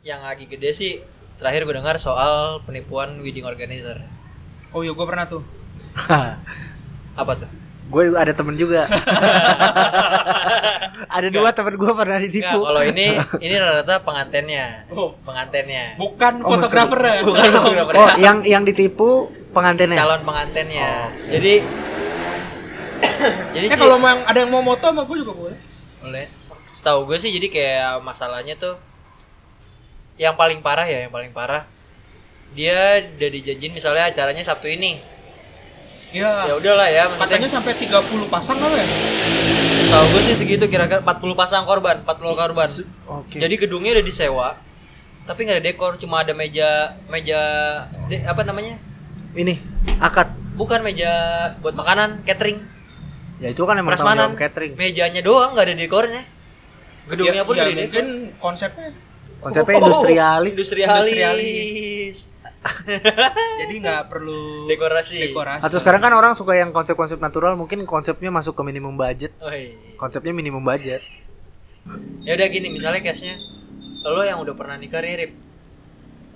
yang 0.00 0.24
lagi 0.24 0.48
gede 0.48 0.70
sih 0.72 0.92
terakhir 1.36 1.68
gue 1.68 1.76
dengar 1.76 2.00
soal 2.00 2.64
penipuan 2.64 3.20
wedding 3.20 3.44
organizer. 3.44 4.00
Oh 4.72 4.80
iya 4.80 4.96
gue 4.96 5.06
pernah 5.06 5.28
tuh. 5.28 5.44
Apa 7.20 7.32
tuh? 7.36 7.50
gue 7.90 8.06
ada 8.14 8.30
temen 8.30 8.54
juga. 8.54 8.86
ada 11.16 11.26
dua 11.26 11.50
temen 11.50 11.74
gue 11.74 11.90
pernah 11.90 12.22
ditipu. 12.22 12.62
kalau 12.62 12.82
ini 12.86 13.18
ini 13.42 13.54
rata-rata 13.58 14.06
pengantennya. 14.06 14.86
Oh. 14.94 15.18
Pengantennya. 15.26 15.98
Bukan 15.98 16.38
Oh, 16.46 16.54
fotografer 16.54 17.00
ya. 17.02 17.18
Bukan 17.28 17.50
fotografer. 17.50 17.94
Oh, 17.98 18.08
yang 18.16 18.46
yang 18.46 18.62
ditipu 18.62 19.26
pengantinnya. 19.50 19.98
calon 19.98 20.22
pengantennya. 20.22 21.10
Oh. 21.10 21.34
Jadi 21.34 21.54
jadi 23.58 23.66
Eh 23.66 23.74
sih 23.74 23.80
kalau 23.82 23.98
mau 23.98 24.22
ada 24.22 24.38
yang 24.38 24.54
mau 24.54 24.62
moto 24.62 24.86
sama 24.86 25.02
gue 25.02 25.16
juga 25.26 25.34
boleh. 25.34 25.58
boleh. 25.98 26.26
Setahu 26.70 27.10
gue 27.10 27.18
sih 27.18 27.34
jadi 27.34 27.48
kayak 27.50 28.06
masalahnya 28.06 28.54
tuh 28.54 28.78
yang 30.20 30.36
paling 30.36 30.60
parah 30.60 30.84
ya, 30.84 31.00
yang 31.00 31.08
paling 31.08 31.32
parah. 31.32 31.64
Dia 32.52 33.00
udah 33.08 33.30
dijanjin 33.30 33.72
misalnya 33.72 34.04
acaranya 34.06 34.44
Sabtu 34.44 34.68
ini. 34.68 35.00
Ya 36.12 36.44
Iya. 36.44 36.54
udahlah 36.54 36.88
ya, 36.90 37.06
Katanya 37.08 37.46
maksudnya 37.46 37.50
sampai 37.50 37.72
30 37.74 38.26
pasang 38.28 38.58
apa 38.58 38.76
ya? 38.76 38.86
setahu 39.80 40.06
gue 40.08 40.22
sih 40.22 40.36
segitu 40.36 40.64
kira-kira 40.66 41.00
40 41.00 41.34
pasang 41.34 41.62
korban, 41.64 42.04
40 42.04 42.34
korban. 42.36 42.68
Oke. 43.08 43.38
Jadi 43.38 43.54
gedungnya 43.56 43.90
udah 43.92 44.04
disewa. 44.04 44.48
Tapi 45.22 45.40
nggak 45.40 45.56
ada 45.56 45.64
dekor, 45.64 45.92
cuma 45.96 46.20
ada 46.20 46.30
meja 46.30 46.68
meja 47.06 47.40
de- 48.06 48.22
apa 48.22 48.42
namanya? 48.42 48.76
ini 49.32 49.56
akad. 49.98 50.26
Bukan 50.52 50.82
meja 50.82 51.10
buat 51.58 51.72
makanan, 51.72 52.22
catering. 52.22 52.58
Ya 53.38 53.48
itu 53.48 53.62
kan 53.62 53.72
emang 53.72 53.94
tanggung 53.94 54.10
Prasmanan. 54.10 54.28
jawab 54.28 54.42
catering. 54.42 54.72
Mejanya 54.74 55.22
doang 55.22 55.54
nggak 55.54 55.64
ada 55.64 55.74
dekornya. 55.76 56.22
Gedungnya 57.06 57.34
Ya- 57.36 57.46
pun 57.46 57.54
ya, 57.54 57.62
ada 57.64 57.72
mungkin 57.72 58.04
dekor. 58.28 58.42
konsepnya. 58.42 58.90
Konsepnya 59.40 59.76
Oh, 59.76 59.88
industrialis. 59.88 60.52
Industrialis. 60.54 62.16
Jadi 63.60 63.74
nggak 63.80 64.12
perlu 64.12 64.68
Dekorasi. 64.68 65.32
dekorasi. 65.32 65.64
Atau 65.64 65.80
sekarang 65.80 66.00
kan 66.00 66.12
orang 66.12 66.36
suka 66.36 66.52
yang 66.52 66.70
konsep-konsep 66.70 67.16
natural, 67.16 67.56
mungkin 67.56 67.88
konsepnya 67.88 68.28
masuk 68.28 68.52
ke 68.52 68.62
minimum 68.62 68.94
budget. 68.94 69.32
Oh, 69.40 69.48
iya. 69.48 69.72
Konsepnya 69.96 70.30
minimum 70.30 70.60
budget. 70.60 71.00
Ya 72.20 72.36
udah 72.36 72.46
gini, 72.46 72.68
misalnya 72.68 73.00
case-nya 73.00 73.40
lo 74.02 74.20
yang 74.20 74.36
udah 74.38 74.52
pernah 74.52 74.76
nikah 74.76 75.00
nih, 75.00 75.16
Rip. 75.16 75.32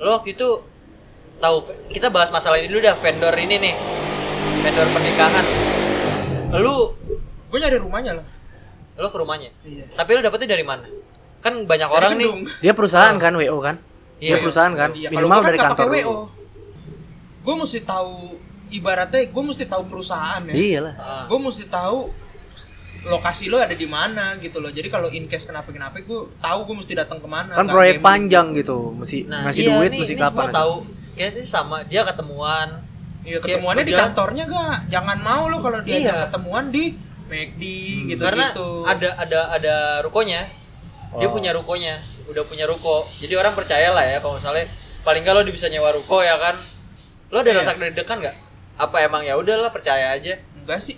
Lo 0.01 0.17
waktu 0.17 0.33
itu 0.33 0.49
tahu 1.37 1.57
kita 1.93 2.09
bahas 2.09 2.33
masalah 2.33 2.57
ini 2.57 2.73
dulu 2.73 2.81
dah 2.81 2.97
vendor 2.97 3.37
ini 3.37 3.61
nih. 3.61 3.75
Vendor 4.65 4.89
pernikahan. 4.91 5.45
Lu 6.57 6.97
gue 7.53 7.59
nyari 7.61 7.77
rumahnya 7.77 8.17
lah. 8.17 8.27
lo 8.95 9.11
ke 9.11 9.19
rumahnya. 9.19 9.51
Iya. 9.61 9.91
Tapi 9.93 10.11
lo 10.15 10.23
dapetnya 10.23 10.55
dari 10.55 10.63
mana? 10.63 10.87
Kan 11.45 11.69
banyak 11.69 11.89
orang 11.93 12.17
nih. 12.17 12.29
Dia 12.65 12.73
perusahaan 12.73 13.15
kan 13.21 13.37
WO 13.37 13.61
kan? 13.61 13.77
Iya. 14.17 14.29
Dia 14.33 14.37
perusahaan 14.41 14.73
kan? 14.73 14.91
Iya, 14.97 15.09
kalau 15.13 15.29
Minimal 15.29 15.39
gua 15.39 15.47
dari 15.47 15.59
kan 15.61 15.67
kantor 15.71 15.87
dulu. 15.93 16.17
Gue 17.45 17.55
mesti 17.61 17.79
tahu 17.85 18.15
ibaratnya 18.73 19.23
gue 19.29 19.43
mesti 19.45 19.65
tahu 19.69 19.83
perusahaan 19.85 20.41
ya. 20.49 20.55
Iyalah. 20.57 20.95
Ah. 20.97 21.25
Gue 21.29 21.39
mesti 21.39 21.69
tahu 21.69 22.09
lokasi 23.05 23.53
lo 23.53 23.61
ada 23.61 23.77
di 23.77 23.85
mana 23.85 24.41
gitu 24.41 24.65
loh. 24.65 24.73
Jadi 24.73 24.89
kalau 24.89 25.13
in 25.13 25.29
case 25.29 25.45
kenapa-kenapa 25.45 26.01
gue 26.01 26.21
tahu 26.41 26.59
gue 26.65 26.77
mesti 26.81 26.93
datang 26.97 27.21
ke 27.21 27.29
mana. 27.29 27.53
Kan 27.53 27.69
proyek 27.69 28.01
panjang 28.01 28.57
gitu. 28.57 28.97
Mesti 28.97 29.29
Nah, 29.29 29.45
ngasih 29.45 29.63
iya, 29.63 29.71
duit 29.77 29.91
nih, 29.93 30.01
mesti 30.01 30.15
ini 30.17 30.23
kapan? 30.25 30.33
semua 30.33 30.49
tahu. 30.51 30.75
Kayaknya 31.15 31.31
sih 31.37 31.45
sama 31.45 31.77
dia 31.85 32.01
ketemuan. 32.03 32.69
Iya 33.21 33.39
Kayak 33.41 33.61
ketemuannya 33.61 33.85
di 33.85 33.93
kantornya 33.93 34.45
gak? 34.49 34.77
Jangan 34.89 35.19
mau 35.21 35.43
lo 35.49 35.61
kalau 35.61 35.81
diajak 35.81 36.01
Iya. 36.01 36.13
Hmm, 36.17 36.25
ketemuan 36.29 36.65
di 36.73 36.85
McD 37.25 37.63
gitu 38.09 38.21
Karena 38.21 38.47
gitu. 38.53 38.69
ada 38.89 39.09
ada 39.21 39.41
ada 39.53 39.75
rukonya. 40.01 40.41
Dia 41.15 41.29
punya 41.29 41.51
rukonya, 41.55 41.95
udah 42.27 42.43
punya 42.43 42.65
ruko. 42.67 43.07
Jadi 43.19 43.35
orang 43.35 43.55
percaya 43.55 43.91
lah 43.91 44.03
ya 44.03 44.19
kalau 44.19 44.37
misalnya 44.37 44.67
paling 45.03 45.23
nggak 45.23 45.35
lo 45.35 45.43
bisa 45.47 45.69
nyewa 45.69 45.91
ruko 45.91 46.21
ya 46.21 46.35
kan. 46.37 46.57
Lo 47.31 47.41
ada 47.41 47.51
Iya. 47.51 47.61
rasa 47.63 47.75
deg-degan 47.75 48.19
nggak? 48.19 48.37
Apa 48.75 48.97
emang 49.03 49.23
ya 49.23 49.39
udahlah 49.39 49.71
percaya 49.71 50.11
aja. 50.11 50.39
enggak 50.55 50.81
sih. 50.81 50.97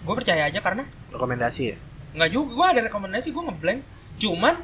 Gue 0.00 0.14
percaya 0.14 0.44
aja 0.44 0.60
karena 0.60 0.84
Rekomendasi 1.10 1.62
ya? 1.66 1.76
nggak 2.10 2.30
juga 2.30 2.50
gue 2.52 2.66
ada 2.66 2.80
rekomendasi 2.86 3.28
gue 3.30 3.42
ngeblank. 3.42 3.80
Cuman 4.18 4.54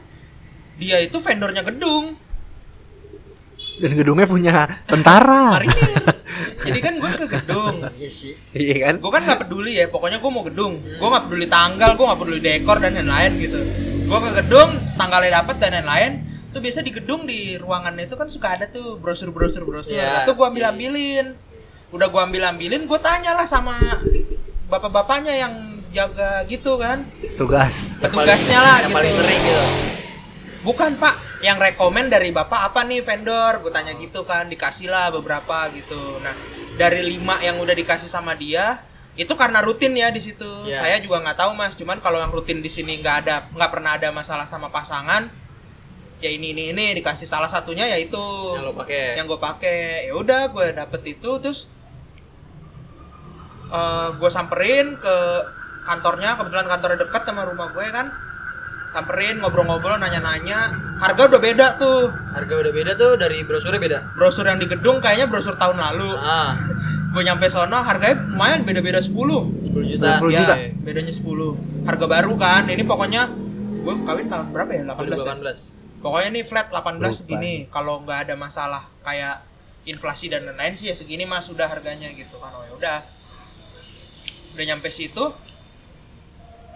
dia 0.77 1.01
itu 1.01 1.17
vendornya 1.19 1.65
gedung. 1.65 2.15
Dan 3.81 3.93
gedungnya 3.93 4.29
punya 4.29 4.53
tentara. 4.85 5.51
Marinir. 5.57 6.05
Jadi 6.67 6.79
kan 6.81 6.95
gue 7.01 7.11
ke 7.17 7.27
gedung. 7.31 7.77
Iya 7.97 8.11
sih. 8.11 8.35
Iya 8.53 8.77
kan? 8.87 8.95
gue 9.01 9.11
kan 9.11 9.23
nggak 9.25 9.41
peduli 9.47 9.73
ya 9.75 9.87
pokoknya 9.89 10.19
gue 10.21 10.31
mau 10.31 10.45
gedung 10.45 10.79
gue 10.85 11.09
nggak 11.09 11.25
peduli 11.27 11.47
tanggal 11.49 11.91
gue 11.95 12.05
nggak 12.05 12.21
peduli 12.21 12.41
dekor 12.41 12.77
dan 12.79 12.93
lain-lain 12.93 13.33
gitu 13.41 13.59
gue 14.07 14.19
ke 14.23 14.31
gedung 14.43 14.71
tanggalnya 14.95 15.43
dapat 15.43 15.57
dan 15.59 15.83
lain-lain. 15.83 16.13
Tuh 16.55 16.63
biasa 16.63 16.81
di 16.81 16.95
gedung 16.95 17.27
di 17.27 17.59
ruangannya 17.59 18.07
itu 18.07 18.17
kan 18.17 18.31
suka 18.31 18.57
ada 18.57 18.65
tuh 18.71 18.97
brosur 18.97 19.35
brosur 19.35 19.67
brosur. 19.67 19.99
Nah, 19.99 20.25
tuh 20.25 20.39
gue 20.39 20.47
ambil 20.47 20.71
ambilin 20.73 21.35
udah 21.95 22.11
gue 22.11 22.23
ambil 22.23 22.43
ambilin 22.51 22.83
gue 22.87 23.01
tanya 23.03 23.31
lah 23.35 23.47
sama 23.47 23.79
bapak-bapaknya 24.71 25.35
yang 25.37 25.55
jaga 25.91 26.47
gitu 26.47 26.79
kan. 26.79 27.03
Tugas. 27.35 27.91
petugasnya 27.99 28.59
lah 28.63 28.77
yang 28.87 28.95
gitu. 28.95 28.99
paling 28.99 29.15
sering 29.15 29.43
gitu. 29.43 29.67
bukan 30.63 30.91
pak. 30.97 31.15
Yang 31.45 31.59
rekomen 31.69 32.09
dari 32.09 32.33
bapak 32.33 32.73
apa 32.73 32.81
nih 32.89 33.05
vendor? 33.05 33.61
Gue 33.61 33.71
tanya 33.75 33.93
gitu 33.99 34.25
kan 34.25 34.49
dikasih 34.49 34.89
lah 34.89 35.13
beberapa 35.13 35.69
gitu. 35.75 36.23
Nah 36.23 36.33
dari 36.81 37.05
lima 37.05 37.37
yang 37.45 37.61
udah 37.61 37.75
dikasih 37.75 38.09
sama 38.09 38.33
dia 38.33 38.81
itu 39.17 39.33
karena 39.33 39.65
rutin 39.65 39.97
ya 39.97 40.13
di 40.13 40.21
situ. 40.21 40.45
Iya. 40.65 40.77
saya 40.79 40.97
juga 41.01 41.25
nggak 41.25 41.37
tahu 41.37 41.57
mas. 41.57 41.73
Cuman 41.73 41.99
kalau 41.99 42.21
yang 42.21 42.29
rutin 42.29 42.61
di 42.61 42.69
sini 42.69 43.01
nggak 43.01 43.17
ada 43.25 43.49
nggak 43.49 43.71
pernah 43.73 43.97
ada 43.97 44.13
masalah 44.13 44.45
sama 44.45 44.69
pasangan 44.69 45.29
ya 46.17 46.33
ini 46.33 46.57
ini 46.57 46.73
ini 46.73 46.97
dikasih 46.97 47.29
salah 47.29 47.45
satunya 47.45 47.85
yaitu 47.87 48.17
Yang 48.57 48.65
lo 48.65 48.73
pakai. 48.73 49.17
yang 49.17 49.25
gue 49.25 49.37
pakai. 49.37 49.81
Ya 50.09 50.15
udah 50.17 50.43
gue 50.49 50.67
dapet 50.73 51.01
itu 51.07 51.31
terus 51.41 51.69
gue 54.17 54.31
samperin 54.31 54.97
ke 54.97 55.17
kantornya. 55.85 56.37
Kebetulan 56.37 56.67
kantornya 56.67 56.99
dekat 57.01 57.23
sama 57.25 57.43
rumah 57.45 57.69
gue 57.73 57.87
kan. 57.93 58.07
Samperin 58.87 59.43
ngobrol-ngobrol 59.43 59.99
nanya-nanya. 59.99 60.73
Harga 60.97 61.29
udah 61.29 61.41
beda 61.43 61.67
tuh. 61.77 62.09
Harga 62.33 62.55
udah 62.55 62.73
beda 62.73 62.93
tuh 62.95 63.19
dari 63.19 63.43
brosurnya 63.43 63.77
beda. 63.77 63.99
brosur 64.15 64.47
yang 64.47 64.57
di 64.57 64.65
gedung 64.65 65.03
kayaknya 65.03 65.27
brosur 65.27 65.59
tahun 65.59 65.77
lalu. 65.77 66.17
Ah, 66.17 66.55
gue 67.17 67.25
nyampe 67.25 67.49
sono 67.49 67.81
harganya 67.81 68.29
lumayan 68.29 68.61
beda-beda 68.61 69.01
10 69.01 69.09
10 69.09 69.73
juta. 69.97 70.21
10 70.21 70.37
ya 70.37 70.41
juta. 70.45 70.55
bedanya 70.85 71.13
10 71.17 71.89
harga 71.89 72.07
baru 72.13 72.33
kan 72.37 72.69
ini 72.69 72.85
pokoknya 72.85 73.33
gue 73.81 73.95
kawin 74.05 74.29
tahun 74.29 74.47
berapa 74.53 74.71
ya 74.77 74.83
18 74.85 75.17
ya 75.17 75.33
2018. 75.41 76.05
pokoknya 76.05 76.29
nih 76.37 76.45
flat 76.45 76.69
18 76.69 77.01
Lupa. 77.01 77.09
segini 77.17 77.53
kalau 77.73 78.05
nggak 78.05 78.29
ada 78.29 78.35
masalah 78.37 78.85
kayak 79.01 79.41
inflasi 79.89 80.29
dan 80.29 80.45
lain-lain 80.45 80.77
sih 80.77 80.93
ya 80.93 80.95
segini 80.99 81.25
mas 81.25 81.49
sudah 81.49 81.65
harganya 81.73 82.13
gitu 82.13 82.37
kan 82.37 82.53
oh 82.53 82.61
ya 82.69 82.73
udah 82.77 82.99
udah 84.53 84.65
nyampe 84.69 84.93
situ 84.93 85.25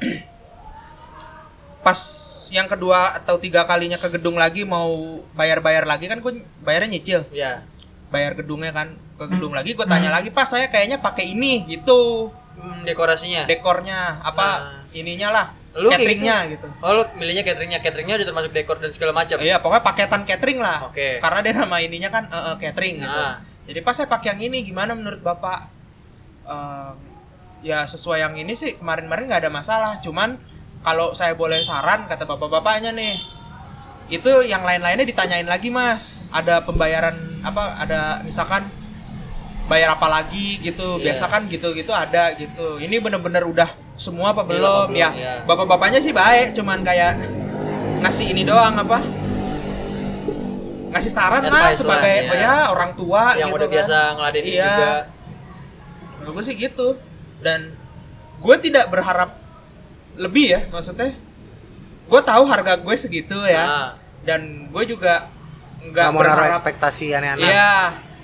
pas 1.84 2.00
yang 2.48 2.64
kedua 2.64 3.20
atau 3.20 3.36
tiga 3.36 3.68
kalinya 3.68 4.00
ke 4.00 4.08
gedung 4.08 4.40
lagi 4.40 4.64
mau 4.64 5.20
bayar-bayar 5.36 5.84
lagi 5.84 6.08
kan 6.08 6.24
gue 6.24 6.40
bayarnya 6.64 6.96
nyicil 6.96 7.20
Iya. 7.28 7.60
Bayar 8.10 8.34
gedungnya 8.34 8.70
kan 8.70 8.90
ke 9.14 9.24
gedung 9.26 9.54
lagi 9.54 9.72
gue 9.72 9.86
tanya 9.86 10.10
lagi 10.10 10.28
pas 10.28 10.44
saya 10.44 10.66
kayaknya 10.66 10.98
pakai 10.98 11.30
ini 11.30 11.64
gitu 11.64 12.28
Hmm, 12.50 12.84
dekorasinya. 12.84 13.46
dekornya 13.46 14.20
apa 14.20 14.46
Nah. 14.58 14.82
ininya 14.92 15.30
lah 15.30 15.46
Lu 15.72 15.86
cateringnya 15.88 16.50
gitu, 16.50 16.66
Oh, 16.82 16.92
lo 16.92 17.06
milihnya 17.14 17.40
cateringnya. 17.40 17.78
Cateringnya 17.78 18.18
udah 18.18 18.26
termasuk 18.26 18.50
dekor 18.50 18.76
dan 18.76 18.90
segala 18.90 19.14
macam. 19.14 19.38
Iya 19.38 19.56
pokoknya 19.56 19.84
paketan 19.86 20.22
catering 20.26 20.58
lah 20.58 20.90
Oke. 20.90 21.22
karena 21.22 21.38
dia 21.40 21.54
nama 21.54 21.76
ininya 21.78 22.10
kan 22.10 22.26
eh, 22.26 22.36
eh, 22.44 22.56
catering 22.60 22.96
gitu 22.98 23.22
Nah. 23.22 23.38
jadi 23.64 23.80
pas 23.80 23.94
saya 23.94 24.10
pakai 24.10 24.34
yang 24.34 24.40
ini 24.44 24.58
gimana 24.62 24.92
menurut 24.92 25.18
bapak 25.20 25.70
Ehm, 26.42 26.96
ya 27.60 27.84
sesuai 27.84 28.18
yang 28.20 28.34
ini 28.34 28.52
sih 28.52 28.74
kemarin-kemarin 28.74 29.28
nggak 29.28 29.42
ada 29.46 29.52
masalah 29.52 29.92
cuman 30.00 30.34
kalau 30.80 31.12
saya 31.12 31.32
boleh 31.32 31.60
saran 31.60 32.04
kata 32.04 32.24
bapak-bapaknya 32.24 32.90
nih 32.90 33.20
itu 34.10 34.42
yang 34.42 34.60
lain-lainnya 34.60 35.06
ditanyain 35.06 35.46
lagi 35.46 35.70
mas 35.70 36.26
ada 36.28 36.60
pembayaran 36.60 37.14
apa 37.40 37.78
ada 37.78 38.00
misalkan 38.20 38.66
bayar 39.64 39.94
apa 39.94 40.10
lagi 40.10 40.58
gitu 40.58 40.98
Iya. 40.98 41.14
biasa 41.14 41.24
kan 41.30 41.46
gitu-gitu 41.46 41.94
ada 41.94 42.34
gitu 42.34 42.76
ini 42.76 42.98
bener-bener 42.98 43.46
udah 43.46 43.70
semua 43.94 44.34
apa 44.34 44.42
Iya, 44.42 44.50
belum 44.50 44.88
ya 44.92 45.10
iya. 45.14 45.34
bapak-bapaknya 45.46 46.02
sih 46.02 46.10
baik 46.10 46.58
cuman 46.58 46.82
kayak 46.82 47.22
ngasih 48.02 48.34
ini 48.34 48.42
doang 48.42 48.74
apa 48.74 48.98
ngasih 50.90 51.12
saran 51.14 51.46
lah 51.46 51.70
lah, 51.70 51.70
sebagai 51.70 52.14
iya. 52.18 52.26
oh 52.26 52.36
ya 52.36 52.54
orang 52.74 52.92
tua 52.98 53.38
yang 53.38 53.48
gitu 53.48 53.56
udah 53.62 53.68
kan. 53.70 53.74
biasa 53.78 53.96
ngeladenin 54.18 54.50
Iya. 54.50 54.66
juga. 54.66 54.92
Menurut 56.18 56.32
gue 56.34 56.44
sih 56.44 56.56
gitu 56.58 56.88
dan 57.40 57.60
gue 58.42 58.56
tidak 58.58 58.84
berharap 58.90 59.30
lebih 60.18 60.46
ya 60.50 60.60
maksudnya 60.66 61.14
gue 62.10 62.20
tahu 62.20 62.42
harga 62.44 62.74
gue 62.74 62.94
segitu 62.98 63.38
ya 63.46 63.62
Nah, 63.62 63.88
dan 64.22 64.40
gue 64.66 64.84
juga 64.86 65.28
nggak 65.80 65.90
Nggak 65.90 66.08
mau 66.10 66.20
naruh 66.20 66.32
berharap 66.36 66.56
ekspektasi 66.58 67.06
aneh-aneh. 67.10 67.44
iya 67.44 67.74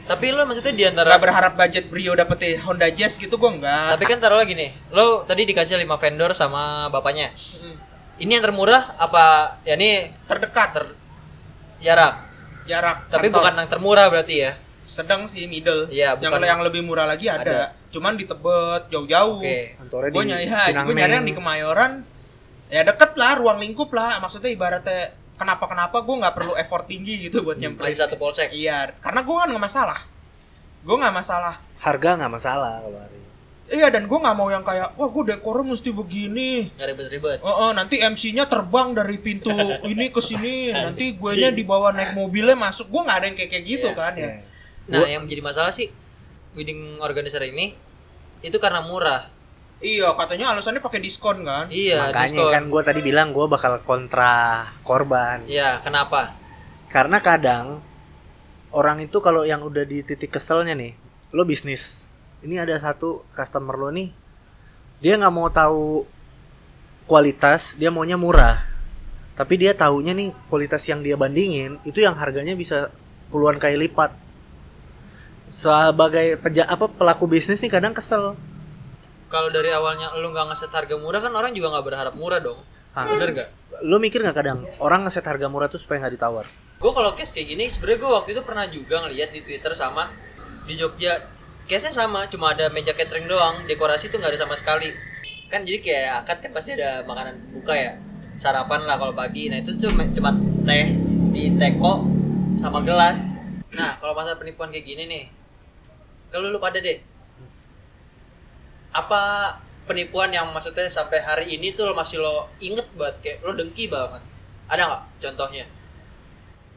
tapi 0.05 0.31
lo 0.31 0.45
maksudnya 0.45 0.71
di 0.71 0.85
antara 0.85 1.09
nggak 1.09 1.19
berharap 1.21 1.53
budget 1.55 1.85
Brio 1.87 2.13
dapet 2.13 2.61
Honda 2.61 2.87
Jazz 2.89 3.17
gitu 3.17 3.35
gue 3.35 3.51
nggak 3.57 3.97
Tapi 3.97 4.05
kan 4.07 4.19
taruh 4.19 4.37
lagi 4.37 4.55
nih. 4.55 4.71
Lo 4.89 5.25
tadi 5.25 5.43
dikasih 5.43 5.75
5 5.77 5.99
vendor 5.99 6.31
sama 6.31 6.87
bapaknya. 6.89 7.35
Mm. 7.35 7.75
Ini 8.17 8.31
yang 8.33 8.45
termurah 8.45 8.95
apa 8.97 9.25
ya 9.63 9.75
ini 9.75 10.09
terdekat 10.25 10.69
ter 10.73 10.85
jarak 11.79 12.15
jarak 12.65 13.09
tapi 13.09 13.29
kantor. 13.29 13.37
bukan 13.37 13.53
yang 13.57 13.69
termurah 13.69 14.07
berarti 14.09 14.35
ya 14.41 14.53
sedang 14.83 15.27
sih 15.27 15.45
middle 15.45 15.91
Iya, 15.91 16.15
yang 16.15 16.31
bukan- 16.33 16.47
yang 16.47 16.61
lebih 16.63 16.81
murah 16.81 17.05
lagi 17.05 17.27
ada, 17.27 17.43
Ada. 17.43 17.61
cuman 17.91 18.15
di 18.15 18.25
Tebet 18.25 18.87
jauh-jauh 18.89 19.43
oke 19.43 19.59
Kantornya 19.77 20.09
gue 20.09 20.23
nyari 20.25 20.47
ya, 20.47 20.63
nyari 20.87 21.13
yang 21.13 21.27
di 21.27 21.35
Kemayoran 21.35 21.93
ya 22.67 22.83
deket 22.83 23.13
lah 23.15 23.37
ruang 23.37 23.59
lingkup 23.59 23.91
lah 23.91 24.17
maksudnya 24.19 24.49
ibaratnya 24.49 25.11
kenapa 25.37 25.65
kenapa 25.69 26.01
gue 26.01 26.17
nggak 26.17 26.35
perlu 26.35 26.53
effort 26.57 26.89
tinggi 26.89 27.29
gitu 27.29 27.45
buat 27.45 27.61
nyamperin 27.61 27.93
masih 27.93 28.01
satu 28.03 28.17
polsek. 28.17 28.51
Iya 28.53 28.97
karena 29.01 29.21
gue 29.23 29.37
kan 29.37 29.49
nggak 29.53 29.65
masalah. 29.65 29.99
Gue 30.83 30.97
nggak 30.97 31.15
masalah. 31.15 31.55
Harga 31.77 32.11
nggak 32.17 32.33
masalah 32.33 32.81
hari. 32.83 33.15
iya 33.67 33.91
dan 33.91 34.07
gue 34.07 34.15
nggak 34.15 34.37
mau 34.39 34.47
yang 34.47 34.63
kayak 34.63 34.95
wah 34.95 35.11
gue 35.11 35.25
dekornya 35.35 35.75
mesti 35.75 35.91
begini. 35.91 36.71
Ribet-ribet. 36.79 37.43
Oh, 37.43 37.69
oh, 37.69 37.71
nanti 37.75 37.99
MC-nya 37.99 38.47
terbang 38.47 38.95
dari 38.95 39.19
pintu 39.19 39.51
ini 39.91 40.09
ke 40.15 40.23
sini, 40.23 40.71
nanti 40.71 41.19
gue 41.19 41.33
nya 41.35 41.51
dibawa 41.51 41.91
naik 41.91 42.15
mobilnya 42.15 42.55
masuk. 42.55 42.87
Gue 42.89 43.03
nggak 43.03 43.19
ada 43.19 43.27
yang 43.27 43.37
kayak 43.37 43.51
kayak 43.51 43.65
gitu 43.67 43.89
Iya, 43.91 43.99
kan 43.99 44.13
ya. 44.15 44.23
Iya. 44.23 44.35
nah 44.87 45.03
yang 45.11 45.27
menjadi 45.27 45.43
masalah 45.43 45.75
sih 45.75 45.91
wedding 46.55 47.03
organizer 47.03 47.43
ini 47.43 47.75
itu 48.39 48.55
karena 48.63 48.87
murah 48.87 49.27
Iya, 49.81 50.09
katanya 50.17 50.57
alasannya 50.57 50.81
pakai 50.81 51.01
diskon 51.05 51.45
kan. 51.45 51.67
iya 51.69 52.09
Makanya 52.09 52.45
diskon. 52.45 52.53
kan 52.55 52.63
gue 52.73 52.83
tadi 52.89 53.01
bilang 53.05 53.29
gue 53.37 53.47
bakal 53.55 53.73
kontra 53.85 54.65
korban. 54.89 55.39
iya 55.45 55.81
kenapa 55.85 56.21
Karena 56.89 57.19
kadang 57.21 57.83
orang 58.73 58.99
itu 59.05 59.19
kalau 59.21 59.43
yang 59.45 59.61
udah 59.69 59.85
di 59.85 59.99
titik 60.07 60.31
keselnya 60.37 60.75
nih, 60.77 60.93
lo 61.35 61.43
bisnis. 61.45 62.07
Ini 62.45 62.63
ada 62.65 62.77
satu 62.79 63.27
customer 63.37 63.75
lo 63.77 63.89
nih, 63.93 64.09
dia 65.03 65.15
nggak 65.21 65.35
mau 65.35 65.49
tahu 65.51 66.07
kualitas, 67.11 67.75
dia 67.79 67.91
maunya 67.93 68.17
murah. 68.19 68.65
Tapi 69.37 69.55
dia 69.61 69.73
taunya 69.77 70.13
nih 70.17 70.33
kualitas 70.49 70.83
yang 70.89 71.05
dia 71.05 71.17
bandingin 71.19 71.77
itu 71.85 72.01
yang 72.01 72.17
harganya 72.17 72.57
bisa 72.57 72.89
puluhan 73.29 73.61
kali 73.61 73.77
lipat. 73.77 74.11
Sebagai 75.47 76.41
peja 76.43 76.67
apa 76.67 76.91
pelaku 76.91 77.25
bisnis 77.31 77.63
nih 77.63 77.71
kadang 77.71 77.95
kesel. 77.95 78.35
Kalau 79.27 79.51
dari 79.51 79.75
awalnya 79.75 80.15
lu 80.19 80.31
nggak 80.31 80.55
ngeset 80.55 80.71
harga 80.71 80.95
murah 80.95 81.19
kan 81.19 81.33
orang 81.35 81.51
juga 81.55 81.75
nggak 81.75 81.87
berharap 81.87 82.15
murah 82.15 82.39
dong. 82.39 82.59
Ah. 82.97 83.05
bener 83.11 83.35
nggak? 83.35 83.49
Lo 83.85 84.01
mikir 84.01 84.25
nggak 84.25 84.37
kadang 84.37 84.65
orang 84.81 85.05
ngeset 85.05 85.27
harga 85.27 85.47
murah 85.51 85.69
tuh 85.69 85.81
supaya 85.83 86.07
nggak 86.07 86.15
ditawar? 86.17 86.47
gue 86.77 86.93
kalau 86.93 87.17
case 87.17 87.33
kayak 87.33 87.57
gini 87.57 87.65
sebenarnya 87.73 88.05
gue 88.05 88.11
waktu 88.13 88.31
itu 88.37 88.43
pernah 88.45 88.69
juga 88.69 89.01
ngeliat 89.09 89.33
di 89.33 89.41
twitter 89.41 89.73
sama 89.73 90.13
di 90.69 90.77
Jogja. 90.77 91.25
Case 91.67 91.89
nya 91.89 91.91
sama 91.91 92.29
cuma 92.31 92.53
ada 92.53 92.71
meja 92.71 92.93
catering 92.95 93.27
doang 93.27 93.65
dekorasi 93.67 94.13
tuh 94.13 94.21
nggak 94.21 94.37
ada 94.37 94.41
sama 94.45 94.55
sekali. 94.61 94.93
Kan 95.49 95.65
jadi 95.65 95.81
kayak 95.81 96.09
akad 96.23 96.39
kan 96.45 96.51
pasti 96.53 96.77
ada 96.77 97.03
makanan 97.09 97.41
buka 97.57 97.75
ya 97.75 97.97
sarapan 98.37 98.85
lah 98.85 99.01
kalau 99.01 99.17
pagi. 99.17 99.49
Nah 99.49 99.65
itu 99.65 99.73
tuh 99.81 99.89
cuma 99.89 100.31
teh 100.69 100.93
di 101.33 101.57
teko 101.57 102.05
sama 102.61 102.85
gelas. 102.85 103.41
Nah 103.73 103.97
kalau 103.97 104.13
masa 104.13 104.37
penipuan 104.37 104.69
kayak 104.69 104.85
gini 104.85 105.09
nih 105.09 105.25
kalau 106.31 106.53
lu 106.53 106.61
pada 106.61 106.77
deh 106.77 107.01
apa 108.97 109.23
penipuan 109.85 110.33
yang 110.33 110.49
maksudnya 110.51 110.89
sampai 110.89 111.21
hari 111.21 111.53
ini 111.53 111.77
tuh 111.77 111.87
lo 111.87 111.93
masih 111.93 112.19
lo 112.19 112.49
inget 112.59 112.89
banget 112.97 113.17
kayak 113.21 113.39
lo 113.45 113.53
dengki 113.53 113.87
banget 113.87 114.23
ada 114.67 114.83
nggak 114.89 115.03
contohnya 115.21 115.65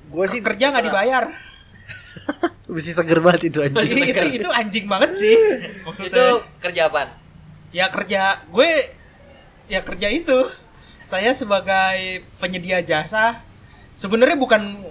Gue 0.09 0.25
sih 0.25 0.41
Kerja 0.41 0.73
nggak 0.73 0.85
dibayar. 0.89 1.25
Mesti 2.73 2.91
seger 2.93 3.21
banget 3.21 3.53
itu 3.53 3.61
anjing. 3.61 3.77
itu, 3.77 4.09
itu 4.09 4.25
itu 4.41 4.49
anjing 4.49 4.85
banget 4.89 5.11
sih. 5.13 5.37
itu 5.37 5.85
Maksudnya. 5.85 6.41
kerja 6.61 6.89
apaan? 6.89 7.09
ya 7.69 7.85
kerja 7.93 8.41
gue 8.49 8.69
ya 9.69 9.79
kerja 9.85 10.07
itu. 10.09 10.49
Saya 11.05 11.33
sebagai 11.37 12.25
penyedia 12.41 12.81
jasa 12.81 13.41
sebenarnya 13.93 14.37
bukan 14.37 14.81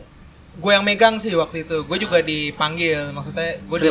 gue 0.58 0.72
yang 0.74 0.86
megang 0.86 1.18
sih 1.18 1.34
waktu 1.34 1.66
itu. 1.66 1.82
Gue 1.82 1.98
juga 1.98 2.22
dipanggil 2.22 3.10
maksudnya 3.10 3.58
gue 3.58 3.78
di- 3.78 3.90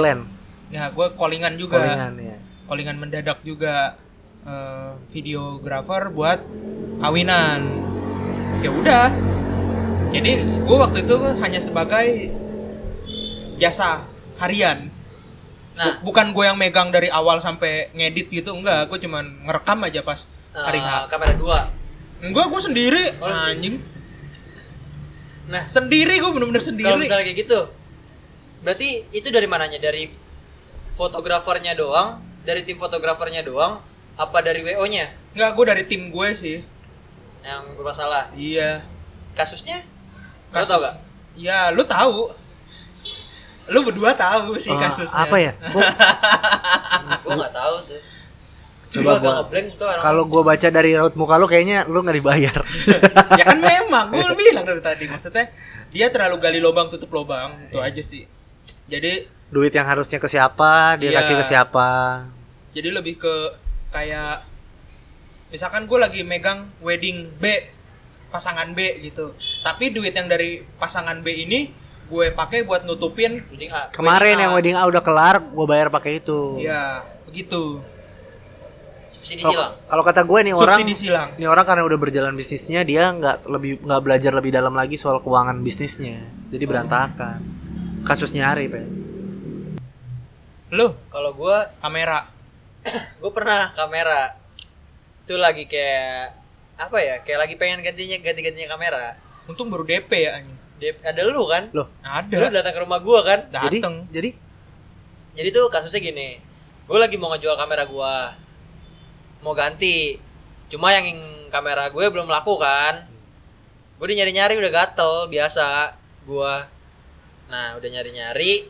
ya 0.71 0.87
gue 0.91 1.07
callingan 1.15 1.59
juga. 1.59 1.79
callingan 1.83 2.15
ya. 2.23 2.37
Callingan 2.67 2.99
mendadak 2.99 3.39
juga 3.41 3.95
eh, 4.43 4.91
videografer 5.09 6.11
buat 6.11 6.39
kawinan. 6.99 7.61
Ya 8.61 8.69
udah. 8.69 9.07
Jadi 10.07 10.31
gue 10.63 10.77
waktu 10.77 11.03
itu 11.03 11.15
hanya 11.43 11.59
sebagai 11.59 12.07
jasa 13.57 14.05
harian. 14.37 14.87
Nah, 15.77 16.01
Bu- 16.01 16.09
bukan 16.09 16.33
gue 16.33 16.43
yang 16.47 16.57
megang 16.57 16.89
dari 16.89 17.07
awal 17.07 17.37
sampai 17.37 17.91
ngedit 17.93 18.29
gitu 18.29 18.53
enggak. 18.53 18.89
Gue 18.89 18.97
cuman 18.97 19.45
ngerekam 19.45 19.79
aja 19.85 20.01
pas 20.01 20.25
hari 20.53 20.81
eh, 20.81 20.85
H 20.85 21.05
kamera 21.07 21.33
dua. 21.37 21.59
enggak 22.17 22.49
gue 22.49 22.61
sendiri. 22.61 23.03
Oh, 23.21 23.29
anjing. 23.29 23.77
Nah, 25.47 25.63
sendiri 25.63 26.17
gue 26.17 26.31
bener-bener 26.33 26.59
kalau 26.59 26.71
sendiri 26.75 26.91
misalnya 26.97 27.25
kayak 27.29 27.39
gitu, 27.45 27.59
berarti 28.65 29.07
itu 29.15 29.27
dari 29.31 29.47
mananya? 29.47 29.79
Dari 29.79 30.11
fotografernya 30.97 31.71
doang, 31.71 32.19
dari 32.47 32.63
tim 32.63 32.75
fotografernya 32.75 33.43
doang, 33.43 33.83
apa 34.15 34.37
dari 34.39 34.63
WO-nya 34.63 35.11
enggak 35.35 35.51
gue 35.51 35.65
dari 35.67 35.83
tim 35.83 36.07
gue 36.07 36.29
sih 36.31 36.63
yang 37.41 37.75
bermasalah? 37.75 38.31
iya 38.33 38.87
Kasusnya? 39.33 39.83
Lo 40.49 40.55
kasus 40.55 40.71
tau 40.71 40.79
gak? 40.79 40.95
ya 41.35 41.69
lu 41.69 41.83
tahu 41.83 42.31
lu 43.67 43.79
berdua 43.83 44.15
tahu 44.15 44.55
sih 44.55 44.71
Oh, 44.71 44.79
kasusnya 44.79 45.21
Apa 45.21 45.35
ya? 45.37 45.51
Gua- 45.67 45.91
Gue 47.21 47.33
nggak 47.35 47.51
tau 47.51 47.75
tuh. 47.83 47.99
Coba 48.89 49.19
Gua 49.19 49.43
gua-. 49.43 49.99
Kalau 49.99 50.23
gue 50.23 50.41
baca 50.41 50.67
dari 50.69 50.95
raut 50.95 51.11
muka 51.13 51.35
lu 51.35 51.45
kayaknya 51.45 51.83
lu 51.85 51.99
nggak 51.99 52.15
dibayar. 52.15 52.55
ya 53.39 53.43
kan 53.43 53.59
memang 53.59 54.07
gue 54.09 54.31
bilang 54.33 54.63
dari 54.63 54.79
tadi 54.79 55.05
maksudnya 55.05 55.51
dia 55.87 56.07
terlalu 56.07 56.39
gali 56.39 56.57
lubang 56.57 56.87
tutup 56.87 57.11
lubang 57.11 57.59
itu 57.61 57.77
aja 57.77 57.99
sih 57.99 58.23
jadi 58.85 59.27
Duit 59.47 59.71
yang 59.71 59.85
harusnya 59.85 60.17
ke 60.17 60.27
siapa, 60.27 60.95
dia 60.95 61.07
Iya. 61.09 61.23
kasih 61.23 61.35
ke 61.35 61.45
siapa. 61.45 61.87
Jadi 62.77 62.93
lebih 62.93 63.17
ke 63.17 63.35
kayak 63.89 64.45
misalkan 65.49 65.89
gue 65.89 65.97
lagi 65.97 66.21
megang 66.21 66.69
wedding 66.85 67.33
B 67.41 67.49
pasangan 68.29 68.77
B 68.77 69.01
gitu 69.01 69.33
tapi 69.65 69.89
duit 69.89 70.13
yang 70.13 70.29
dari 70.29 70.61
pasangan 70.77 71.25
B 71.25 71.27
ini 71.33 71.73
gue 72.07 72.31
pakai 72.31 72.63
buat 72.63 72.87
nutupin 72.87 73.43
Wedding 73.51 73.67
A. 73.67 73.91
Kemarin 73.91 74.39
Wedding 74.39 74.39
yang 74.39 74.51
A. 74.51 74.55
wedding 74.55 74.75
A 74.79 74.83
udah 74.87 75.03
kelar, 75.03 75.43
gue 75.43 75.65
bayar 75.67 75.91
pakai 75.91 76.23
itu. 76.23 76.55
ya 76.55 77.03
begitu 77.27 77.83
Subsidi 79.11 79.43
Kalau 79.43 79.51
silang. 79.51 79.73
kalau 79.91 80.03
kata 80.07 80.21
gue 80.23 80.39
nih 80.39 80.53
orang, 80.55 80.79
subsidi 80.79 80.95
silang 80.95 81.29
ini 81.35 81.43
orang 81.51 81.67
karena 81.67 81.83
udah 81.83 81.99
berjalan 81.99 82.31
bisnisnya, 82.31 82.87
dia 82.87 83.11
nggak 83.11 83.43
lebih 83.51 83.83
nggak 83.83 84.01
belajar 84.07 84.31
lebih 84.31 84.55
dalam 84.55 84.71
lagi 84.71 84.95
soal 84.95 85.19
keuangan 85.19 85.59
bisnisnya, 85.59 86.23
jadi 86.47 86.63
berantakan. 86.63 87.43
Kasusnya 88.07 88.55
Arif 88.55 88.71
ya. 88.71 88.87
lo 90.79 90.95
Kalau 91.11 91.35
gue, 91.35 91.57
kamera 91.83 92.36
gue 93.21 93.31
pernah 93.31 93.71
kamera. 93.73 94.35
Itu 95.25 95.35
lagi 95.35 95.67
kayak 95.67 96.35
apa 96.77 96.97
ya? 97.01 97.15
Kayak 97.25 97.39
lagi 97.47 97.55
pengen 97.59 97.79
gantinya 97.83 98.17
ganti-gantinya 98.21 98.69
kamera. 98.75 99.05
untung 99.47 99.71
baru 99.71 99.87
DP 99.87 100.11
ya 100.27 100.43
anjing 100.43 100.59
Dia, 100.75 100.91
ada 101.07 101.23
lu 101.23 101.47
kan? 101.47 101.71
Loh, 101.71 101.87
Lu 102.03 102.43
ada 102.51 102.59
datang 102.59 102.75
ke 102.75 102.79
rumah 102.83 102.99
gua 102.99 103.23
kan? 103.23 103.47
jadi 103.47 103.79
dateng 103.79 104.05
jadi 104.11 104.29
Jadi 105.39 105.49
tuh 105.55 105.71
kasusnya 105.71 106.01
gini. 106.03 106.29
Gue 106.83 106.97
lagi 106.99 107.15
mau 107.15 107.29
ngejual 107.31 107.55
kamera 107.55 107.87
gua. 107.87 108.35
Mau 109.45 109.53
ganti. 109.55 110.17
Cuma 110.67 110.91
yang 110.91 111.15
kamera 111.47 111.87
gue 111.87 112.05
belum 112.11 112.27
laku 112.27 112.59
kan. 112.59 113.07
Gue 113.97 114.05
udah 114.11 114.17
nyari-nyari 114.19 114.59
udah 114.59 114.71
gatel 114.73 115.31
biasa 115.31 115.95
gua. 116.27 116.67
Nah, 117.47 117.79
udah 117.79 117.89
nyari-nyari 117.89 118.67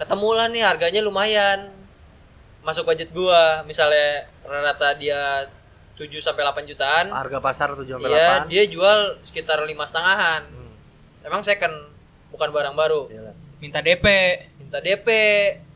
ketemu 0.00 0.28
lah 0.32 0.46
nih 0.48 0.62
harganya 0.64 1.00
lumayan. 1.04 1.79
Masuk 2.60 2.84
budget 2.84 3.08
gua. 3.10 3.62
Misalnya 3.62 4.24
rata-rata 4.42 4.94
dia 4.94 5.48
7 5.94 6.08
sampai 6.18 6.42
8 6.42 6.64
jutaan. 6.66 7.06
harga 7.10 7.38
pasar 7.38 7.68
7 7.72 7.84
sampai 7.90 8.08
Iya, 8.08 8.28
8. 8.38 8.48
dia 8.48 8.62
jual 8.66 8.98
sekitar 9.20 9.60
lima 9.62 9.84
setengahan. 9.84 10.44
Hmm, 10.44 10.72
Emang 11.22 11.40
second, 11.40 11.72
bukan 12.30 12.48
barang 12.48 12.72
baru. 12.74 13.06
iyalah. 13.06 13.34
minta 13.58 13.78
DP 13.78 14.06
Minta 14.56 14.78
DP, 14.78 15.08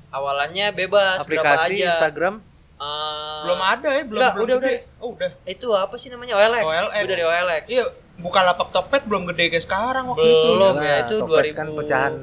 awalannya 0.08 0.72
bebas 0.72 1.20
berapa 1.20 1.44
Aplikasi 1.44 1.76
aja. 1.78 2.00
Instagram 2.00 2.40
Eh, 2.74 3.38
belum 3.44 3.60
ada 3.62 3.88
ya 3.88 4.02
belum 4.02 4.18
Enggak, 4.18 4.32
belum 4.34 4.46
udah, 4.46 4.56
gede. 4.58 4.66
udah. 4.66 4.80
oh 4.98 5.08
udah 5.12 5.30
Itu 5.44 5.68
apa 5.72 5.94
sih 5.94 6.08
namanya 6.08 6.34
OLX? 6.34 6.64
OLX. 6.64 6.90
Gue 6.96 7.06
dari 7.06 7.24
OLX. 7.24 7.64
iya 7.70 7.84
buka 8.16 8.40
lapak 8.42 8.68
topet 8.70 9.02
belum 9.04 9.22
gede 9.26 9.44
kayak 9.48 9.62
sekarang 9.62 10.04
waktu 10.06 10.26
itu 10.26 10.48
Belum. 10.48 10.74
Iyalah, 10.74 10.82
ya, 10.82 10.96
itu 11.02 11.14
Topet 11.18 11.42
2000. 11.46 11.54
kan 11.54 11.66
pecahan 11.72 12.14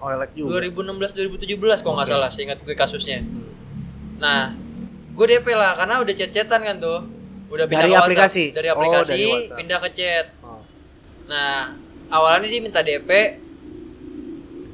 OLX 0.00 0.30
juga. 0.32 0.48
2016 0.58 1.12
2017 1.14 1.80
kalau 1.80 1.94
nggak 1.94 2.08
Oke. 2.08 2.14
salah, 2.16 2.30
seingat 2.30 2.58
gue 2.58 2.74
kasusnya. 2.74 3.18
Hmm. 3.20 3.51
Nah, 4.22 4.54
gue 5.12 5.26
DP 5.28 5.46
lah 5.52 5.74
karena 5.74 5.98
udah 5.98 6.14
chat-chatan 6.14 6.60
kan 6.62 6.76
tuh. 6.78 6.98
Udah 7.50 7.66
pindah 7.66 7.82
Dari 7.82 7.90
ke 7.90 7.92
WhatsApp. 7.92 8.06
aplikasi? 8.06 8.44
Dari 8.50 8.68
Oh, 8.68 8.72
aplikasi 8.72 9.10
dari 9.10 9.26
WhatsApp. 9.26 9.58
pindah 9.58 9.78
ke 9.78 9.88
chat. 9.92 10.26
Oh. 10.40 10.62
Nah, 11.26 11.74
awalnya 12.08 12.46
dia 12.46 12.60
minta 12.60 12.80
DP 12.80 13.10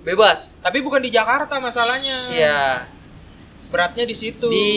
bebas. 0.00 0.56
tapi 0.58 0.80
bukan 0.80 1.00
di 1.00 1.10
Jakarta 1.10 1.58
masalahnya 1.58 2.30
Iya, 2.30 2.88
beratnya 3.68 4.04
di 4.04 4.16
situ 4.16 4.48
di 4.48 4.68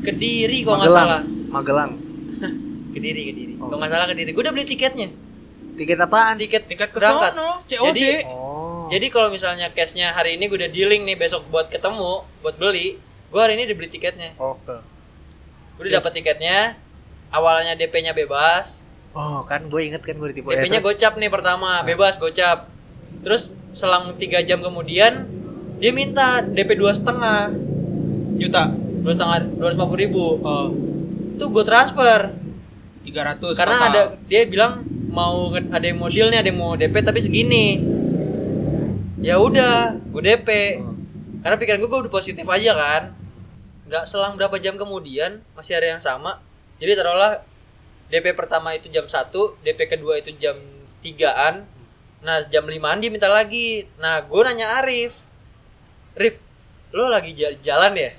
Kediri 0.00 0.62
kalau 0.62 0.78
nggak 0.78 0.88
salah. 0.90 1.20
Magelang. 1.50 1.92
Kediri, 2.94 3.22
Kediri. 3.28 3.52
Oh. 3.56 3.66
Kalau 3.66 3.76
nggak 3.78 3.92
salah 3.92 4.06
Kediri. 4.06 4.30
Gue 4.30 4.42
udah 4.42 4.52
beli 4.52 4.64
tiketnya. 4.64 5.08
Tiket 5.72 5.98
apaan? 5.98 6.36
tiket 6.36 6.64
Tiket 6.64 6.92
ke 6.92 6.98
sono, 6.98 7.64
COD. 7.64 7.80
Jadi 7.88 8.08
Oh. 8.24 8.88
jadi 8.88 9.06
kalau 9.08 9.28
misalnya 9.28 9.68
cashnya 9.68 10.12
hari 10.12 10.36
ini 10.36 10.44
gue 10.46 10.56
udah 10.56 10.68
dealing 10.68 11.02
nih 11.02 11.16
besok 11.16 11.48
buat 11.48 11.66
ketemu, 11.66 12.24
buat 12.40 12.56
beli, 12.56 13.00
gue 13.32 13.40
hari 13.40 13.56
ini 13.56 13.64
udah 13.64 13.76
beli 13.76 13.88
tiketnya. 13.88 14.30
Oke. 14.36 14.76
Gue 15.74 15.82
udah 15.82 15.98
dapat 15.98 16.12
tiketnya. 16.14 16.76
Awalnya 17.32 17.72
DP-nya 17.74 18.12
bebas, 18.12 18.84
Oh, 19.12 19.44
kan 19.44 19.68
gue 19.68 19.80
inget 19.82 20.00
kan 20.00 20.16
gue 20.16 20.28
ditipu. 20.30 20.52
DP-nya 20.52 20.68
Ya, 20.68 20.80
terus? 20.80 20.96
gocap 20.96 21.12
nih 21.16 21.28
pertama, 21.28 21.80
bebas 21.82 22.16
gocap. 22.16 22.68
Terus 23.20 23.52
selang 23.70 24.16
tiga 24.16 24.40
jam 24.40 24.60
kemudian 24.60 25.28
dia 25.76 25.92
minta 25.92 26.40
DP 26.40 26.76
dua 26.76 26.92
setengah, 26.92 27.52
juta. 28.36 28.72
dua 29.02 29.12
setengah, 29.12 29.38
dua 29.50 29.68
ratus 29.68 29.96
ribu. 29.98 30.40
Oh, 30.40 30.68
Itu 31.32 31.44
gue 31.48 31.64
transfer 31.66 32.32
300 33.02 33.58
karena 33.58 33.76
total. 33.76 33.88
ada 33.90 34.02
dia 34.24 34.46
bilang 34.46 34.72
mau 35.08 35.50
ada 35.50 35.82
yang 35.82 35.98
mau 35.98 36.08
deal 36.08 36.28
nih, 36.28 36.38
ada 36.38 36.48
yang 36.48 36.56
mau 36.56 36.72
DP 36.72 36.94
tapi 37.00 37.20
segini. 37.20 37.80
Ya 39.20 39.36
udah, 39.36 39.98
gue 39.98 40.22
DP. 40.22 40.48
Oh. 40.80 40.96
Karena 41.42 41.56
pikiran 41.56 41.78
gue 41.78 41.88
gue 41.88 42.00
udah 42.06 42.12
positif 42.12 42.44
aja 42.44 42.72
kan. 42.72 43.02
Nggak 43.82 44.04
selang 44.06 44.34
berapa 44.34 44.56
jam 44.56 44.74
kemudian 44.74 45.42
masih 45.52 45.74
ada 45.74 45.86
yang 45.88 46.02
sama. 46.02 46.38
Jadi 46.78 46.94
taruhlah 46.94 47.42
DP 48.08 48.32
pertama 48.32 48.72
itu 48.72 48.86
jam 48.88 49.04
1, 49.04 49.30
DP 49.60 49.80
kedua 49.88 50.18
itu 50.18 50.30
jam 50.36 50.54
3-an. 51.00 51.66
Nah, 52.22 52.46
jam 52.46 52.62
5-an 52.62 52.98
dia 52.98 53.10
minta 53.10 53.26
lagi. 53.26 53.88
Nah, 53.96 54.22
gue 54.22 54.40
nanya 54.42 54.78
Arif. 54.78 55.18
Rif, 56.12 56.44
lo 56.90 57.08
lagi 57.08 57.32
ja- 57.32 57.56
jalan 57.58 57.96
ya? 57.96 58.10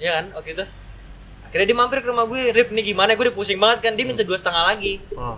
Iya 0.00 0.10
kan 0.18 0.24
waktu 0.34 0.50
itu? 0.52 0.64
Akhirnya 1.44 1.66
dia 1.68 1.76
mampir 1.76 2.00
ke 2.00 2.08
rumah 2.08 2.24
gue, 2.24 2.50
Rif 2.50 2.72
nih 2.72 2.90
gimana? 2.90 3.12
Gue 3.12 3.28
udah 3.28 3.36
pusing 3.36 3.60
banget 3.60 3.84
kan, 3.84 3.92
dia 3.92 4.02
minta 4.02 4.24
dua 4.24 4.34
setengah 4.34 4.64
lagi. 4.64 4.98
Oh. 5.12 5.36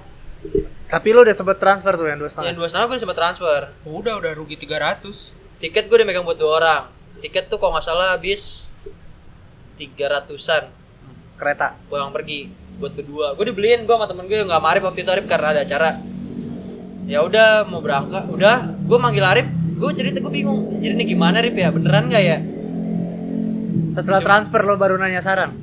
Tapi 0.87 1.11
lo 1.11 1.27
udah 1.27 1.35
sempet 1.35 1.59
transfer 1.59 1.93
tuh 1.93 2.07
yang 2.07 2.17
dua 2.17 2.29
Yang 2.29 2.35
setengah. 2.39 2.55
dua 2.55 2.67
setengah 2.71 2.87
gue 2.87 2.95
udah 2.95 3.03
sempat 3.03 3.19
transfer. 3.19 3.61
Udah 3.83 4.15
udah 4.15 4.33
rugi 4.33 4.57
300. 4.57 5.35
Tiket 5.59 5.91
gue 5.91 5.97
udah 5.99 6.07
megang 6.07 6.23
buat 6.23 6.39
dua 6.39 6.51
orang. 6.55 6.83
Tiket 7.19 7.49
tuh 7.49 7.59
kalau 7.59 7.75
nggak 7.75 7.85
salah 7.85 8.15
habis 8.15 8.71
300-an. 9.75 10.65
Kereta. 11.35 11.75
pulang 11.87 12.11
pergi 12.11 12.47
buat 12.75 12.91
berdua 12.91 13.35
gue 13.35 13.45
dibeliin 13.45 13.83
gue 13.83 13.91
sama 13.91 14.07
temen 14.07 14.25
gue 14.25 14.39
nggak 14.41 14.55
sama 14.55 14.69
Arif 14.69 14.83
waktu 14.83 15.01
itu 15.01 15.11
Arif 15.11 15.27
karena 15.27 15.49
ada 15.51 15.63
acara 15.63 15.99
ya 17.05 17.21
udah 17.21 17.49
mau 17.65 17.79
berangkat 17.79 18.27
udah 18.29 18.57
gue 18.81 18.99
manggil 18.99 19.23
Arif 19.25 19.47
gue 19.75 19.91
cerita 19.93 20.19
gue 20.19 20.33
bingung 20.33 20.79
jadi 20.79 20.95
ini 20.95 21.05
gimana 21.05 21.39
Arif 21.39 21.53
ya 21.53 21.71
beneran 21.71 22.07
nggak 22.07 22.25
ya 22.25 22.39
Setelah 23.95 24.21
transfer 24.21 24.61
lo 24.61 24.75
baru 24.75 24.95
nanya 24.97 25.21
saran. 25.21 25.55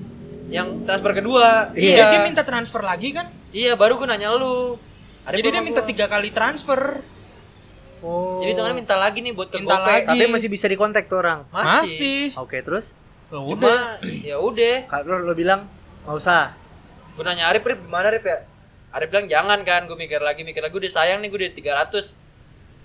yang 0.48 0.84
transfer 0.84 1.12
kedua 1.14 1.72
Iya, 1.72 1.88
iya 1.90 2.04
Dia 2.10 2.20
minta 2.22 2.44
transfer 2.44 2.80
lagi 2.82 3.12
kan? 3.12 3.28
iya 3.50 3.72
baru 3.74 3.96
gue 3.96 4.08
nanya 4.08 4.32
lu 4.34 4.76
Arif 5.22 5.38
Jadi 5.38 5.48
dia 5.50 5.62
minta 5.62 5.82
gua. 5.82 5.88
tiga 5.88 6.06
kali 6.08 6.30
transfer. 6.30 7.00
Oh. 8.00 8.42
jadi 8.42 8.56
tangannya 8.56 8.78
minta 8.78 8.96
lagi 8.96 9.20
nih 9.20 9.30
buat 9.30 9.48
ke 9.48 9.56
Minta 9.56 9.78
GoPay. 9.78 9.94
lagi. 10.04 10.08
Tapi 10.10 10.26
masih 10.28 10.50
bisa 10.50 10.66
dikontak 10.66 11.06
tuh 11.06 11.22
orang. 11.22 11.46
masih, 11.48 12.34
Oke, 12.34 12.58
terus? 12.60 12.90
Cuma 13.32 13.98
ya 14.30 14.36
udah 14.38 14.86
Kalau 14.86 15.24
lo 15.24 15.32
bilang 15.32 15.66
nggak 16.04 16.16
usah. 16.16 16.52
gue 17.12 17.24
nanya 17.24 17.48
Arif 17.48 17.64
Arif 17.64 17.80
gimana 17.80 18.08
Arif 18.08 18.24
ya 18.24 18.38
Arif 18.92 19.08
bilang 19.08 19.28
jangan 19.28 19.60
kan 19.64 19.84
gue 19.84 19.96
mikir 19.96 20.20
lagi 20.20 20.44
mikir 20.44 20.60
lagi 20.60 20.72
gue 20.72 20.82
udah 20.84 20.94
sayang 20.94 21.20
nih 21.20 21.28
gue 21.28 21.40
udah 21.40 21.52
300 21.88 22.18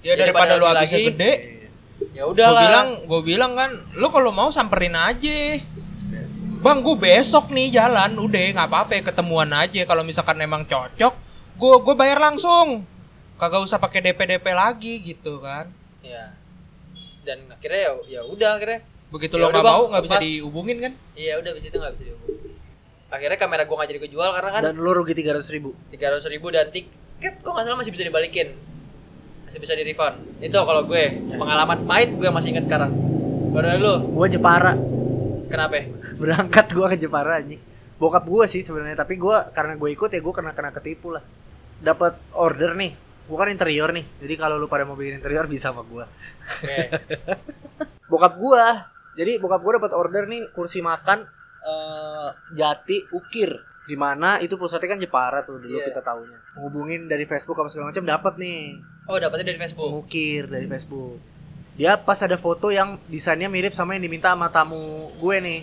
Ya 0.01 0.13
Daripada 0.15 0.55
daripada 0.55 0.55
lu 0.55 0.65
lagi 0.65 0.77
habisnya 0.87 1.01
gede. 1.11 1.33
ya 2.13 2.23
Gue 2.23 2.33
udah 2.33 2.49
lah 2.49 2.63
bilang, 2.63 2.89
gue 3.03 3.21
bilang 3.25 3.53
kan, 3.53 3.71
lu 3.93 4.07
kalau 4.09 4.31
mau 4.31 4.49
samperin 4.49 4.95
aja. 4.95 5.59
Bang, 6.57 6.83
gue 6.83 6.95
besok 6.95 7.51
nih 7.51 7.73
jalan, 7.73 8.15
udah 8.15 8.43
nggak 8.55 8.69
apa-apa, 8.69 9.03
ketemuan 9.03 9.51
aja. 9.51 9.83
Kalau 9.83 10.03
misalkan 10.03 10.39
emang 10.39 10.63
cocok, 10.63 11.15
gue 11.57 11.75
gue 11.81 11.95
bayar 11.95 12.19
langsung. 12.19 12.85
Kagak 13.37 13.63
usah 13.63 13.77
pakai 13.77 14.01
DP 14.01 14.37
DP 14.37 14.47
lagi 14.53 14.95
gitu 15.03 15.41
kan. 15.41 15.67
ya 16.01 16.31
dan 17.27 17.43
akhirnya 17.51 17.81
ya 17.83 17.93
ya 18.07 18.21
udah 18.23 18.51
akhirnya 18.55 18.79
Begitu 19.09 19.35
Ya 19.35 19.43
lo 19.43 19.49
nggak 19.49 19.65
mau 19.65 19.83
nggak 19.89 20.03
bisa 20.03 20.19
dihubungin 20.19 20.77
kan? 20.79 20.93
Iya 21.15 21.39
udah 21.39 21.51
abis 21.53 21.65
itu 21.65 21.77
nggak 21.77 21.93
bisa 21.95 22.05
dihubungin. 22.05 22.39
Akhirnya 23.07 23.39
kamera 23.39 23.63
gua 23.63 23.77
nggak 23.79 23.91
jadi 23.91 24.01
kejual 24.03 24.31
karena 24.33 24.51
kan 24.51 24.63
Dan 24.65 24.77
lo 24.77 24.91
rugi 24.93 25.15
300 25.15 25.47
ribu. 25.49 25.71
tiga 25.89 26.11
ratus 26.11 26.27
ribu 26.27 26.51
dan 26.51 26.67
tiket 26.69 27.39
kok 27.39 27.49
nggak 27.49 27.65
salah 27.65 27.79
masih 27.79 27.95
bisa 27.95 28.03
dibalikin, 28.03 28.49
masih 29.47 29.59
bisa 29.63 29.73
di 29.73 29.85
refund. 29.85 30.17
Itu 30.39 30.59
kalau 30.59 30.83
gue 30.85 31.03
pengalaman 31.31 31.87
pahit 31.87 32.11
gue 32.13 32.29
masih 32.29 32.51
ingat 32.51 32.67
sekarang. 32.67 32.91
Baru 33.55 33.67
lu 33.79 33.95
Gue 34.13 34.27
Jepara. 34.29 34.75
kenapa? 35.47 35.87
Berangkat 36.19 36.67
gue 36.69 36.87
ke 36.89 36.97
Jepara 36.99 37.39
anjing. 37.39 37.63
Bokap 37.97 38.27
gue 38.27 38.45
sih 38.45 38.61
sebenarnya, 38.61 38.99
tapi 38.99 39.17
gue 39.17 39.33
karena 39.55 39.73
gue 39.73 39.89
ikut 39.89 40.11
ya 40.11 40.21
gue 40.21 40.35
kena 40.35 40.53
kena 40.53 40.75
ketipu 40.75 41.15
lah. 41.15 41.23
Dapat 41.79 42.19
order 42.35 42.75
nih. 42.75 42.93
Gue 43.25 43.37
kan 43.39 43.49
interior 43.49 43.89
nih. 43.89 44.05
Jadi 44.21 44.35
kalau 44.35 44.59
lu 44.59 44.67
pada 44.67 44.83
mau 44.83 44.93
bikin 44.93 45.17
interior 45.17 45.47
bisa 45.47 45.71
sama 45.71 45.81
gue. 45.81 46.05
Oke. 46.61 46.79
Bokap 48.11 48.35
gue. 48.37 48.65
Jadi 49.17 49.41
bokap 49.41 49.61
gue 49.61 49.73
dapat 49.81 49.93
order 49.93 50.29
nih 50.29 50.53
kursi 50.53 50.79
makan 50.81 51.25
eh, 51.63 52.29
Jati 52.53 53.11
Ukir. 53.11 53.53
di 53.87 53.95
mana 53.95 54.43
itu 54.43 54.59
pusatnya 54.59 54.93
kan 54.93 54.99
Jepara 54.99 55.47
tuh 55.47 55.63
dulu 55.63 55.79
Iya. 55.79 55.95
kita 55.95 56.03
tahunya. 56.03 56.59
Menghubungin 56.59 57.07
dari 57.07 57.23
Facebook 57.23 57.55
apa 57.57 57.71
segala 57.71 57.95
macam 57.95 58.03
dapat 58.03 58.35
nih. 58.35 58.83
Oh 59.07 59.15
dapatnya 59.15 59.55
dari 59.55 59.63
Facebook. 59.63 59.87
Mengukir 59.87 60.43
dari 60.51 60.67
Facebook. 60.67 61.23
Dia 61.79 61.95
pas 61.95 62.19
ada 62.19 62.35
foto 62.35 62.75
yang 62.75 62.99
desainnya 63.07 63.47
mirip 63.47 63.79
sama 63.79 63.95
yang 63.95 64.03
diminta 64.03 64.35
sama 64.35 64.51
tamu 64.51 65.15
gue 65.15 65.37
nih. 65.39 65.61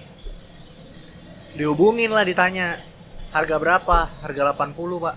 Dihubungin 1.53 2.15
lah 2.15 2.23
ditanya. 2.23 2.79
Harga 3.33 3.59
berapa? 3.59 3.97
Harga 4.21 4.41
80, 4.55 4.71
Pak. 5.03 5.15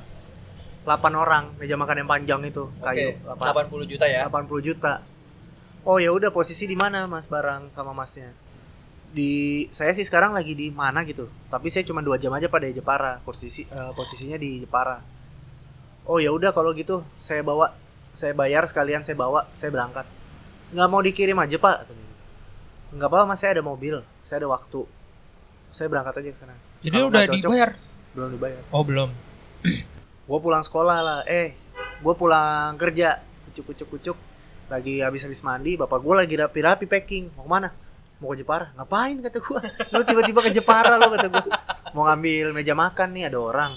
8 0.83 1.15
orang 1.15 1.45
meja 1.59 1.75
makan 1.75 2.03
yang 2.03 2.09
panjang 2.09 2.41
itu 2.43 2.71
kayu 2.79 3.19
Oke. 3.19 3.23
8, 3.23 3.71
80 3.71 3.87
juta 3.87 4.05
ya. 4.07 4.27
80 4.27 4.67
juta. 4.67 4.93
Oh 5.87 6.03
ya 6.03 6.11
udah 6.11 6.35
posisi 6.35 6.67
di 6.67 6.75
mana 6.75 7.07
Mas 7.07 7.31
barang 7.31 7.71
sama 7.71 7.95
Masnya? 7.95 8.35
Di 9.15 9.65
saya 9.71 9.95
sih 9.95 10.03
sekarang 10.03 10.35
lagi 10.35 10.59
di 10.59 10.75
mana 10.75 11.07
gitu. 11.07 11.31
Tapi 11.47 11.71
saya 11.71 11.87
cuma 11.87 12.03
dua 12.03 12.19
jam 12.19 12.35
aja 12.35 12.51
pada 12.51 12.67
Jepara. 12.67 13.23
Posisi 13.23 13.63
eh, 13.63 13.91
posisinya 13.95 14.35
di 14.35 14.67
Jepara. 14.67 14.99
Oh 16.11 16.19
ya 16.19 16.35
udah 16.35 16.51
kalau 16.51 16.75
gitu 16.75 17.07
saya 17.23 17.47
bawa 17.47 17.71
saya 18.19 18.35
bayar 18.35 18.67
sekalian 18.67 19.07
saya 19.07 19.15
bawa 19.15 19.47
saya 19.55 19.71
berangkat. 19.71 20.11
Nggak 20.75 20.89
mau 20.91 20.99
dikirim 21.07 21.39
aja 21.39 21.55
Pak. 21.55 21.77
katanya. 21.87 22.07
Nggak 22.99 23.07
apa-apa 23.07 23.25
Mas 23.31 23.39
saya 23.39 23.55
ada 23.55 23.63
mobil, 23.63 24.03
saya 24.27 24.43
ada 24.43 24.51
waktu. 24.51 24.83
Saya 25.71 25.87
berangkat 25.87 26.19
aja 26.19 26.31
ke 26.35 26.39
sana. 26.43 26.55
Jadi 26.83 26.99
Kalau 26.99 27.11
udah 27.15 27.23
cocok, 27.31 27.37
dibayar. 27.47 27.71
Belum 28.11 28.29
dibayar. 28.35 28.63
Oh, 28.75 28.83
belum. 28.83 29.11
Gue 30.27 30.39
pulang 30.43 30.65
sekolah 30.67 30.99
lah. 30.99 31.19
Eh, 31.31 31.55
gue 32.03 32.15
pulang 32.19 32.75
kerja. 32.75 33.23
Kucuk 33.47 33.71
kucuk 33.71 33.89
kucuk. 33.95 34.17
Lagi 34.67 34.99
habis-habis 34.99 35.41
mandi. 35.41 35.75
Bapak 35.75 35.99
gue 35.99 36.15
lagi 36.17 36.35
rapi-rapi 36.35 36.85
packing. 36.85 37.31
Mau 37.35 37.45
ke 37.45 37.51
mana? 37.51 37.69
Mau 38.19 38.33
ke 38.33 38.41
Jepara. 38.41 38.73
Ngapain 38.75 39.17
kata 39.21 39.39
gue? 39.39 39.61
Lu 39.95 40.03
tiba-tiba 40.03 40.41
ke 40.41 40.51
Jepara 40.51 40.97
lo 40.97 41.07
kata 41.09 41.29
gue. 41.29 41.47
Mau 41.93 42.05
ngambil 42.05 42.51
meja 42.51 42.75
makan 42.75 43.09
nih 43.13 43.31
ada 43.31 43.39
orang. 43.39 43.73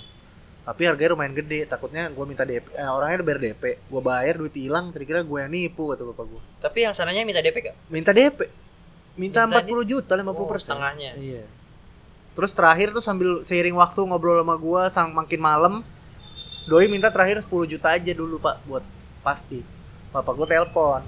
Tapi 0.66 0.82
harganya 0.86 1.14
lumayan 1.14 1.34
gede. 1.34 1.66
Takutnya 1.66 2.10
gue 2.10 2.26
minta 2.26 2.42
DP. 2.42 2.74
Eh, 2.74 2.86
orangnya 2.86 3.22
udah 3.22 3.28
bayar 3.28 3.40
DP. 3.44 3.64
Gue 3.86 4.02
bayar 4.02 4.34
duit 4.36 4.56
hilang. 4.56 4.90
Kira-kira 4.90 5.22
gue 5.22 5.38
yang 5.38 5.52
nipu 5.52 5.90
kata 5.90 6.04
bapak 6.04 6.26
gue. 6.26 6.42
Tapi 6.60 6.78
yang 6.82 6.94
sananya 6.94 7.22
minta 7.22 7.42
DP 7.42 7.58
gak? 7.64 7.76
Minta 7.88 8.12
DP. 8.12 8.40
Minta, 9.14 9.44
Minta 9.46 9.62
40 9.62 9.84
juta 9.84 10.14
50 10.16 10.32
Oh, 10.32 10.48
persen. 10.48 10.74
setengahnya. 10.74 11.12
Iya. 11.14 11.44
Terus 12.34 12.56
terakhir 12.56 12.96
tuh 12.96 13.04
sambil 13.04 13.44
seiring 13.44 13.76
waktu 13.76 14.00
ngobrol 14.00 14.40
sama 14.40 14.56
gua 14.56 14.88
sang 14.88 15.12
makin 15.12 15.42
malam, 15.44 15.74
doi 16.66 16.88
minta 16.88 17.12
terakhir 17.12 17.44
10 17.44 17.52
juta 17.68 17.92
aja 17.92 18.16
dulu 18.16 18.40
pak 18.40 18.64
buat 18.64 18.80
pasti. 19.20 19.60
Bapak 20.10 20.34
gua 20.34 20.50
telepon, 20.50 21.06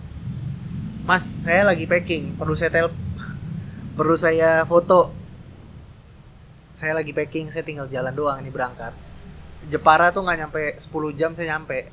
Mas 1.10 1.26
saya 1.42 1.66
lagi 1.66 1.90
packing, 1.90 2.38
perlu 2.38 2.54
saya 2.54 2.70
tel, 2.70 2.88
perlu 3.98 4.14
saya 4.14 4.62
foto. 4.70 5.10
Saya 6.78 6.94
lagi 6.94 7.10
packing, 7.10 7.50
saya 7.50 7.66
tinggal 7.66 7.90
jalan 7.90 8.14
doang 8.14 8.38
ini 8.38 8.54
berangkat. 8.54 8.94
Jepara 9.74 10.14
tuh 10.14 10.22
nggak 10.22 10.38
nyampe 10.46 10.62
10 10.78 11.18
jam 11.18 11.34
saya 11.34 11.58
nyampe. 11.58 11.90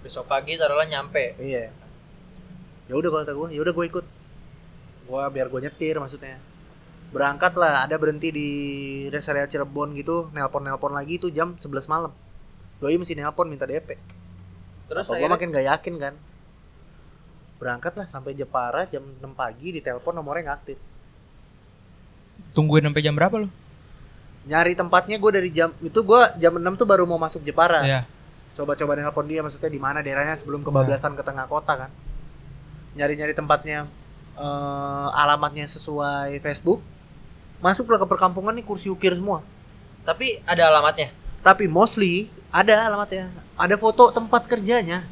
Besok 0.00 0.24
pagi 0.24 0.56
taruhlah 0.56 0.88
nyampe. 0.88 1.36
Iya. 1.36 1.68
Ya 2.88 2.94
udah 2.96 3.08
kalau 3.12 3.22
kata 3.28 3.32
gue, 3.36 3.48
ya 3.52 3.60
udah 3.60 3.74
gue 3.76 3.86
ikut. 3.86 4.06
Gua 5.06 5.28
biar 5.28 5.52
gue 5.52 5.60
nyetir 5.68 6.00
maksudnya. 6.00 6.40
Berangkat 7.12 7.52
lah, 7.60 7.84
ada 7.84 8.00
berhenti 8.00 8.32
di 8.32 8.48
rest 9.12 9.28
area 9.28 9.44
Cirebon 9.44 9.92
gitu, 9.92 10.32
nelpon-nelpon 10.32 10.96
lagi 10.96 11.20
itu 11.20 11.28
jam 11.28 11.60
11 11.60 11.92
malam. 11.92 12.12
Doi 12.80 12.96
mesti 12.96 13.12
nelpon 13.12 13.52
minta 13.52 13.68
DP. 13.68 14.15
Terus 14.86 15.06
gue 15.10 15.28
makin 15.28 15.50
gak 15.50 15.66
yakin 15.66 15.94
kan. 15.98 16.14
Berangkat 17.56 17.92
lah 17.96 18.06
sampai 18.06 18.36
Jepara 18.36 18.84
jam 18.86 19.02
6 19.02 19.22
pagi 19.32 19.80
ditelepon 19.80 20.12
nomornya 20.14 20.52
nggak 20.52 20.58
aktif. 20.60 20.78
Tungguin 22.52 22.84
sampai 22.84 23.02
jam 23.02 23.16
berapa 23.16 23.36
lo? 23.42 23.48
Nyari 24.46 24.76
tempatnya 24.78 25.16
gue 25.18 25.32
dari 25.32 25.50
jam 25.50 25.72
itu 25.80 26.00
gue 26.04 26.20
jam 26.36 26.52
6 26.54 26.80
tuh 26.80 26.86
baru 26.86 27.08
mau 27.08 27.18
masuk 27.18 27.42
Jepara. 27.42 27.82
Iya. 27.82 28.02
coba-coba 28.56 28.96
nelpon 28.96 29.28
dia 29.28 29.44
maksudnya 29.44 29.68
di 29.68 29.76
mana 29.76 30.00
daerahnya 30.00 30.32
sebelum 30.32 30.64
kebablasan 30.64 31.12
ke 31.12 31.20
tengah 31.20 31.44
kota 31.44 31.76
kan 31.76 31.90
nyari-nyari 32.96 33.36
tempatnya 33.36 33.84
eh, 34.40 35.08
alamatnya 35.12 35.68
sesuai 35.68 36.40
Facebook 36.40 36.80
masuklah 37.60 38.00
ke 38.00 38.08
perkampungan 38.08 38.56
nih 38.56 38.64
kursi 38.64 38.88
ukir 38.88 39.12
semua 39.12 39.44
tapi 40.08 40.40
ada 40.48 40.72
alamatnya. 40.72 41.12
tapi 41.44 41.68
mostly 41.68 42.32
ada 42.48 42.88
alamatnya 42.88 43.28
ada 43.56 43.74
foto 43.80 44.12
tempat 44.12 44.44
kerjanya. 44.44 45.04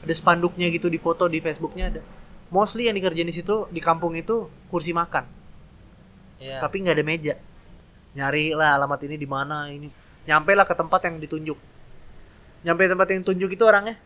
Ada 0.00 0.14
spanduknya 0.16 0.70
gitu 0.72 0.88
di 0.88 0.96
foto 0.96 1.28
di 1.28 1.42
Facebooknya 1.42 1.92
ada. 1.92 2.02
Mostly 2.48 2.88
yang 2.88 2.96
dikerjain 2.96 3.28
di 3.28 3.36
situ 3.36 3.68
di 3.68 3.78
kampung 3.82 4.16
itu 4.16 4.48
kursi 4.72 4.94
makan. 4.94 5.42
Iya. 6.40 6.56
tapi 6.56 6.80
nggak 6.80 6.96
ada 6.96 7.04
meja. 7.04 7.34
Nyari 8.16 8.56
lah 8.56 8.80
alamat 8.80 9.04
ini 9.04 9.20
di 9.20 9.28
mana 9.28 9.68
ini. 9.68 9.92
Nyampe 10.24 10.56
lah 10.56 10.64
ke 10.64 10.72
tempat 10.72 11.04
yang 11.04 11.20
ditunjuk. 11.20 11.58
Nyampe 12.64 12.88
tempat 12.88 13.06
yang 13.12 13.20
ditunjuk 13.20 13.50
itu 13.60 13.64
orangnya. 13.68 14.00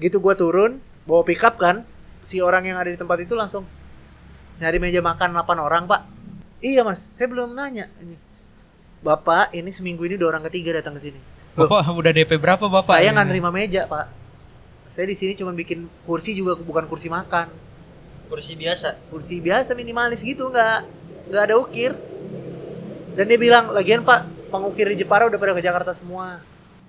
Gitu 0.00 0.16
gua 0.16 0.32
turun 0.32 0.80
bawa 1.04 1.22
pickup 1.28 1.60
kan. 1.60 1.84
Si 2.24 2.40
orang 2.40 2.64
yang 2.64 2.80
ada 2.80 2.88
di 2.88 2.96
tempat 2.96 3.20
itu 3.20 3.36
langsung 3.36 3.68
nyari 4.62 4.80
meja 4.80 5.04
makan 5.04 5.36
8 5.36 5.60
orang 5.60 5.84
pak. 5.84 6.08
Iya 6.64 6.88
mas. 6.88 7.04
Saya 7.04 7.28
belum 7.28 7.52
nanya. 7.52 7.92
Ini 8.00 8.16
bapak 9.02 9.50
ini 9.52 9.68
seminggu 9.74 10.06
ini 10.06 10.14
udah 10.14 10.38
orang 10.38 10.44
ketiga 10.48 10.78
datang 10.78 10.94
ke 10.94 11.10
sini 11.10 11.20
Loh, 11.52 11.68
Bapak 11.68 11.92
udah 11.92 12.12
DP 12.12 12.30
berapa 12.34 12.64
bapak? 12.64 12.94
saya 12.94 13.12
nggak 13.12 13.28
nerima 13.28 13.50
meja 13.50 13.84
pak 13.84 14.08
saya 14.86 15.04
di 15.04 15.12
sini 15.12 15.32
cuma 15.32 15.52
bikin 15.52 15.84
kursi 16.02 16.32
juga 16.32 16.52
bukan 16.54 16.84
kursi 16.84 17.08
makan 17.08 17.48
Kursi 18.26 18.56
biasa. 18.56 18.96
kursi 19.08 19.36
biasa 19.38 19.72
minimalis 19.72 20.20
gitu 20.20 20.48
nggak 20.48 20.78
nggak 21.28 21.42
ada 21.42 21.54
ukir 21.54 21.92
dan 23.12 23.24
dia 23.26 23.36
bilang 23.36 23.68
lagian 23.68 24.00
pak 24.00 24.24
pengukir 24.48 24.88
di 24.88 24.96
Jepara 24.98 25.24
udah 25.24 25.36
pada 25.36 25.52
ke 25.52 25.60
Jakarta 25.60 25.92
semua 25.92 26.40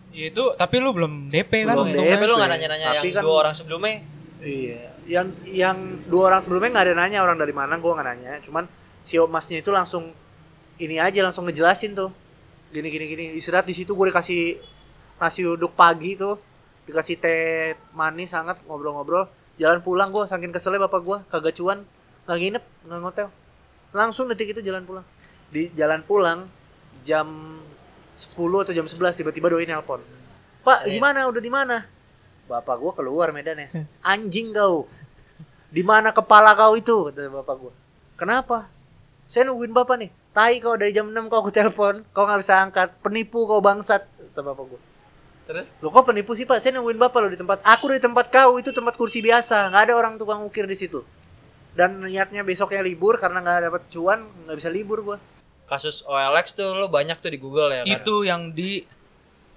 Ya 0.09 0.29
itu 0.29 0.45
tapi 0.53 0.77
lu 0.77 0.93
belum 0.93 1.27
DP 1.27 1.65
kan? 1.65 1.73
Belum 1.73 1.89
untungnya. 1.89 2.13
Tapi 2.13 2.23
lu 2.23 2.31
DP. 2.31 2.39
nggak 2.39 2.51
nanya-nanya 2.53 2.87
Tapi 2.93 2.95
yang 3.03 3.15
kan- 3.17 3.23
dua 3.23 3.35
orang 3.35 3.53
sebelumnya. 3.53 3.95
iya 4.39 4.81
yang 5.03 5.27
yang 5.43 5.77
dua 6.05 6.23
orang 6.29 6.39
sebelumnya 6.39 6.69
nggak 6.71 6.85
ada 6.85 6.95
nanya 6.95 7.19
orang 7.19 7.35
dari 7.35 7.51
mana 7.51 7.75
gua 7.75 7.97
nggak 7.97 8.07
nanya 8.07 8.31
cuman 8.39 8.63
si 9.01 9.19
masnya 9.19 9.59
itu 9.59 9.67
langsung 9.69 10.15
ini 10.77 10.95
aja 10.95 11.19
langsung 11.19 11.43
ngejelasin 11.43 11.91
tuh 11.91 12.13
gini 12.73 12.87
gini 12.89 13.05
gini. 13.05 13.25
Istirahat 13.37 13.69
di 13.69 13.77
situ 13.77 13.93
gue 13.93 14.09
dikasih 14.09 14.57
nasi 15.21 15.45
uduk 15.45 15.77
pagi 15.77 16.17
tuh. 16.17 16.41
Dikasih 16.89 17.15
teh 17.21 17.77
manis 17.93 18.33
sangat 18.33 18.59
ngobrol-ngobrol. 18.65 19.29
Jalan 19.61 19.85
pulang 19.85 20.09
gue 20.09 20.25
saking 20.25 20.49
keselnya 20.49 20.89
bapak 20.89 21.01
gue 21.05 21.17
kagak 21.29 21.53
cuan. 21.53 21.85
Nggak 22.25 22.37
nginep 22.41 22.63
nggak 22.89 22.99
ngotel. 22.99 23.27
Langsung 23.93 24.25
detik 24.25 24.57
itu 24.57 24.65
jalan 24.65 24.83
pulang. 24.83 25.05
Di 25.53 25.69
jalan 25.77 26.01
pulang 26.01 26.49
jam 27.05 27.61
10 28.17 28.33
atau 28.65 28.73
jam 28.73 28.89
11 28.89 29.21
tiba-tiba 29.21 29.53
doi 29.53 29.69
nelpon. 29.69 30.01
Pak 30.65 30.89
Iya. 30.89 30.97
gimana? 30.97 31.29
Udah 31.29 31.41
di 31.43 31.51
mana? 31.53 31.85
Bapak 32.49 32.75
gue 32.81 32.91
keluar 32.97 33.29
Medan 33.31 33.61
ya 33.61 33.69
anjing 34.03 34.49
kau. 34.51 34.89
Di 35.73 35.81
mana 35.85 36.09
kepala 36.13 36.53
kau 36.57 36.73
itu? 36.75 37.09
kata 37.09 37.29
bapak 37.29 37.55
gue 37.61 37.73
kenapa? 38.17 38.65
Saya 39.29 39.49
nungguin 39.49 39.73
bapak 39.73 39.95
nih 40.01 40.11
tai 40.33 40.57
kau 40.59 40.73
dari 40.73 40.91
jam 40.91 41.07
6 41.07 41.29
kau 41.29 41.45
aku 41.45 41.53
telepon 41.53 42.01
kau 42.09 42.25
nggak 42.25 42.41
bisa 42.41 42.53
angkat 42.59 42.89
penipu 43.05 43.45
kau 43.45 43.61
bangsat 43.61 44.03
kata 44.33 44.41
bapak 44.41 44.65
gue 44.65 44.81
Terus? 45.43 45.75
Lo 45.83 45.91
kok 45.91 46.07
penipu 46.07 46.31
sih 46.39 46.47
pak? 46.47 46.63
Saya 46.63 46.79
nungguin 46.79 46.95
bapak 46.95 47.19
lo 47.19 47.27
di 47.27 47.35
tempat. 47.35 47.59
Aku 47.67 47.91
dari 47.91 47.99
tempat 47.99 48.31
kau 48.31 48.55
itu 48.55 48.71
tempat 48.71 48.95
kursi 48.95 49.19
biasa. 49.19 49.67
nggak 49.75 49.91
ada 49.91 49.93
orang 49.99 50.15
tukang 50.15 50.39
ukir 50.39 50.63
di 50.63 50.77
situ. 50.79 51.03
Dan 51.75 51.99
niatnya 51.99 52.47
besoknya 52.47 52.79
libur 52.79 53.19
karena 53.19 53.43
nggak 53.43 53.67
dapat 53.67 53.81
cuan 53.91 54.23
nggak 54.47 54.55
bisa 54.55 54.69
libur 54.71 55.03
gua. 55.03 55.17
Kasus 55.67 55.99
OLX 56.07 56.55
tuh 56.55 56.79
lo 56.79 56.87
banyak 56.87 57.19
tuh 57.19 57.27
di 57.27 57.39
Google 57.43 57.75
ya 57.75 57.81
kan? 57.83 57.91
Itu 57.91 58.23
yang 58.23 58.55
di 58.55 58.87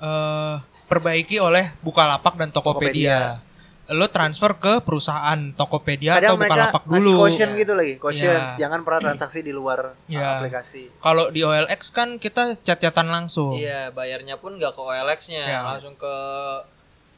eh, 0.02 0.54
perbaiki 0.90 1.38
oleh 1.38 1.78
Bukalapak 1.86 2.34
dan 2.34 2.50
Tokopedia. 2.50 3.45
Lo 3.88 4.10
transfer 4.10 4.58
ke 4.58 4.82
perusahaan 4.82 5.38
Tokopedia 5.54 6.18
atau 6.18 6.34
Bukalapak 6.34 6.82
dulu. 6.84 7.22
caution 7.22 7.54
gitu 7.54 7.72
lagi. 7.72 7.94
Caution. 7.96 8.34
Iya. 8.34 8.58
Jangan 8.58 8.82
pernah 8.82 8.98
transaksi 9.06 9.40
di 9.40 9.50
luar 9.50 9.94
Iya. 10.06 10.42
aplikasi. 10.42 10.90
Kalau 10.98 11.30
di 11.30 11.40
OLX 11.40 11.80
kan 11.90 12.18
kita 12.18 12.58
chat-chatan 12.58 13.06
langsung. 13.06 13.54
Iya, 13.54 13.90
bayarnya 13.90 14.36
pun 14.36 14.58
nggak 14.58 14.74
ke 14.74 14.80
OLX-nya, 14.80 15.44
Ya. 15.44 15.62
langsung 15.62 15.94
ke 15.94 16.14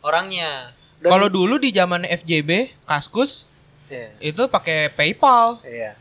orangnya. 0.01 0.77
Kalau 0.99 1.27
dulu 1.27 1.57
di 1.57 1.71
zaman 1.71 2.05
FJB, 2.05 2.75
Kaskus 2.85 3.49
Iya. 3.89 4.13
itu 4.21 4.43
pakai 4.45 4.91
PayPal 4.91 5.63
Iya. 5.63 5.97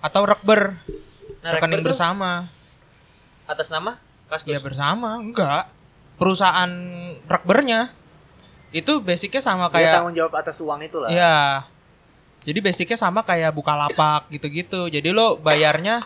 atau 0.00 0.26
Rekber, 0.26 0.76
Nah, 1.40 1.50
rekening 1.50 1.80
Rekber 1.80 1.90
bersama. 1.90 2.44
atas 3.44 3.66
nama 3.68 3.96
Kaskus. 4.28 4.48
Ya 4.48 4.60
bersama, 4.60 5.16
enggak. 5.16 5.72
Perusahaan 6.14 6.68
Rekbernya 7.24 7.88
itu 8.72 8.92
basicnya 8.98 9.38
sama 9.38 9.68
Dia 9.68 9.74
kayak 9.78 9.92
tanggung 9.94 10.16
jawab 10.16 10.34
atas 10.34 10.56
uang 10.58 10.80
itu 10.80 10.96
lah. 10.98 11.08
Iya. 11.08 11.38
Jadi 12.42 12.58
basicnya 12.58 12.98
sama 12.98 13.22
kayak 13.22 13.52
Bukalapak 13.52 14.26
gitu-gitu. 14.28 14.88
Jadi 14.88 15.08
lo 15.12 15.38
bayarnya 15.38 16.02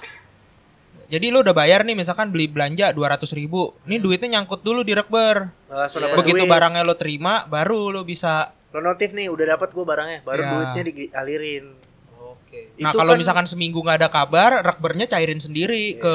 jadi 1.07 1.31
lo 1.31 1.41
udah 1.41 1.55
bayar 1.55 1.87
nih 1.87 1.95
misalkan 1.95 2.35
beli 2.35 2.51
belanja 2.51 2.91
200 2.91 3.31
ribu. 3.33 3.71
Nih 3.87 4.03
duitnya 4.03 4.37
nyangkut 4.37 4.61
dulu 4.61 4.83
di 4.83 4.93
Rekber. 4.93 5.49
Dapat 5.71 6.19
Begitu 6.19 6.43
duit. 6.43 6.51
barangnya 6.51 6.83
lo 6.83 6.99
terima 6.99 7.47
baru 7.47 7.89
lo 7.89 8.03
bisa. 8.03 8.51
Lo 8.75 8.83
notif 8.83 9.15
nih 9.15 9.31
udah 9.31 9.57
dapat 9.57 9.71
gua 9.71 9.87
barangnya. 9.87 10.21
Baru 10.27 10.43
Iya. 10.43 10.51
duitnya 10.51 10.83
dialirin. 10.85 11.65
Oke. 12.19 12.75
Nah 12.83 12.91
kalau 12.91 13.15
kan- 13.15 13.21
misalkan 13.23 13.47
seminggu 13.47 13.79
nggak 13.79 14.03
ada 14.03 14.11
kabar, 14.11 14.61
Rekbernya 14.61 15.07
cairin 15.07 15.39
sendiri 15.39 15.95
ke 15.97 16.15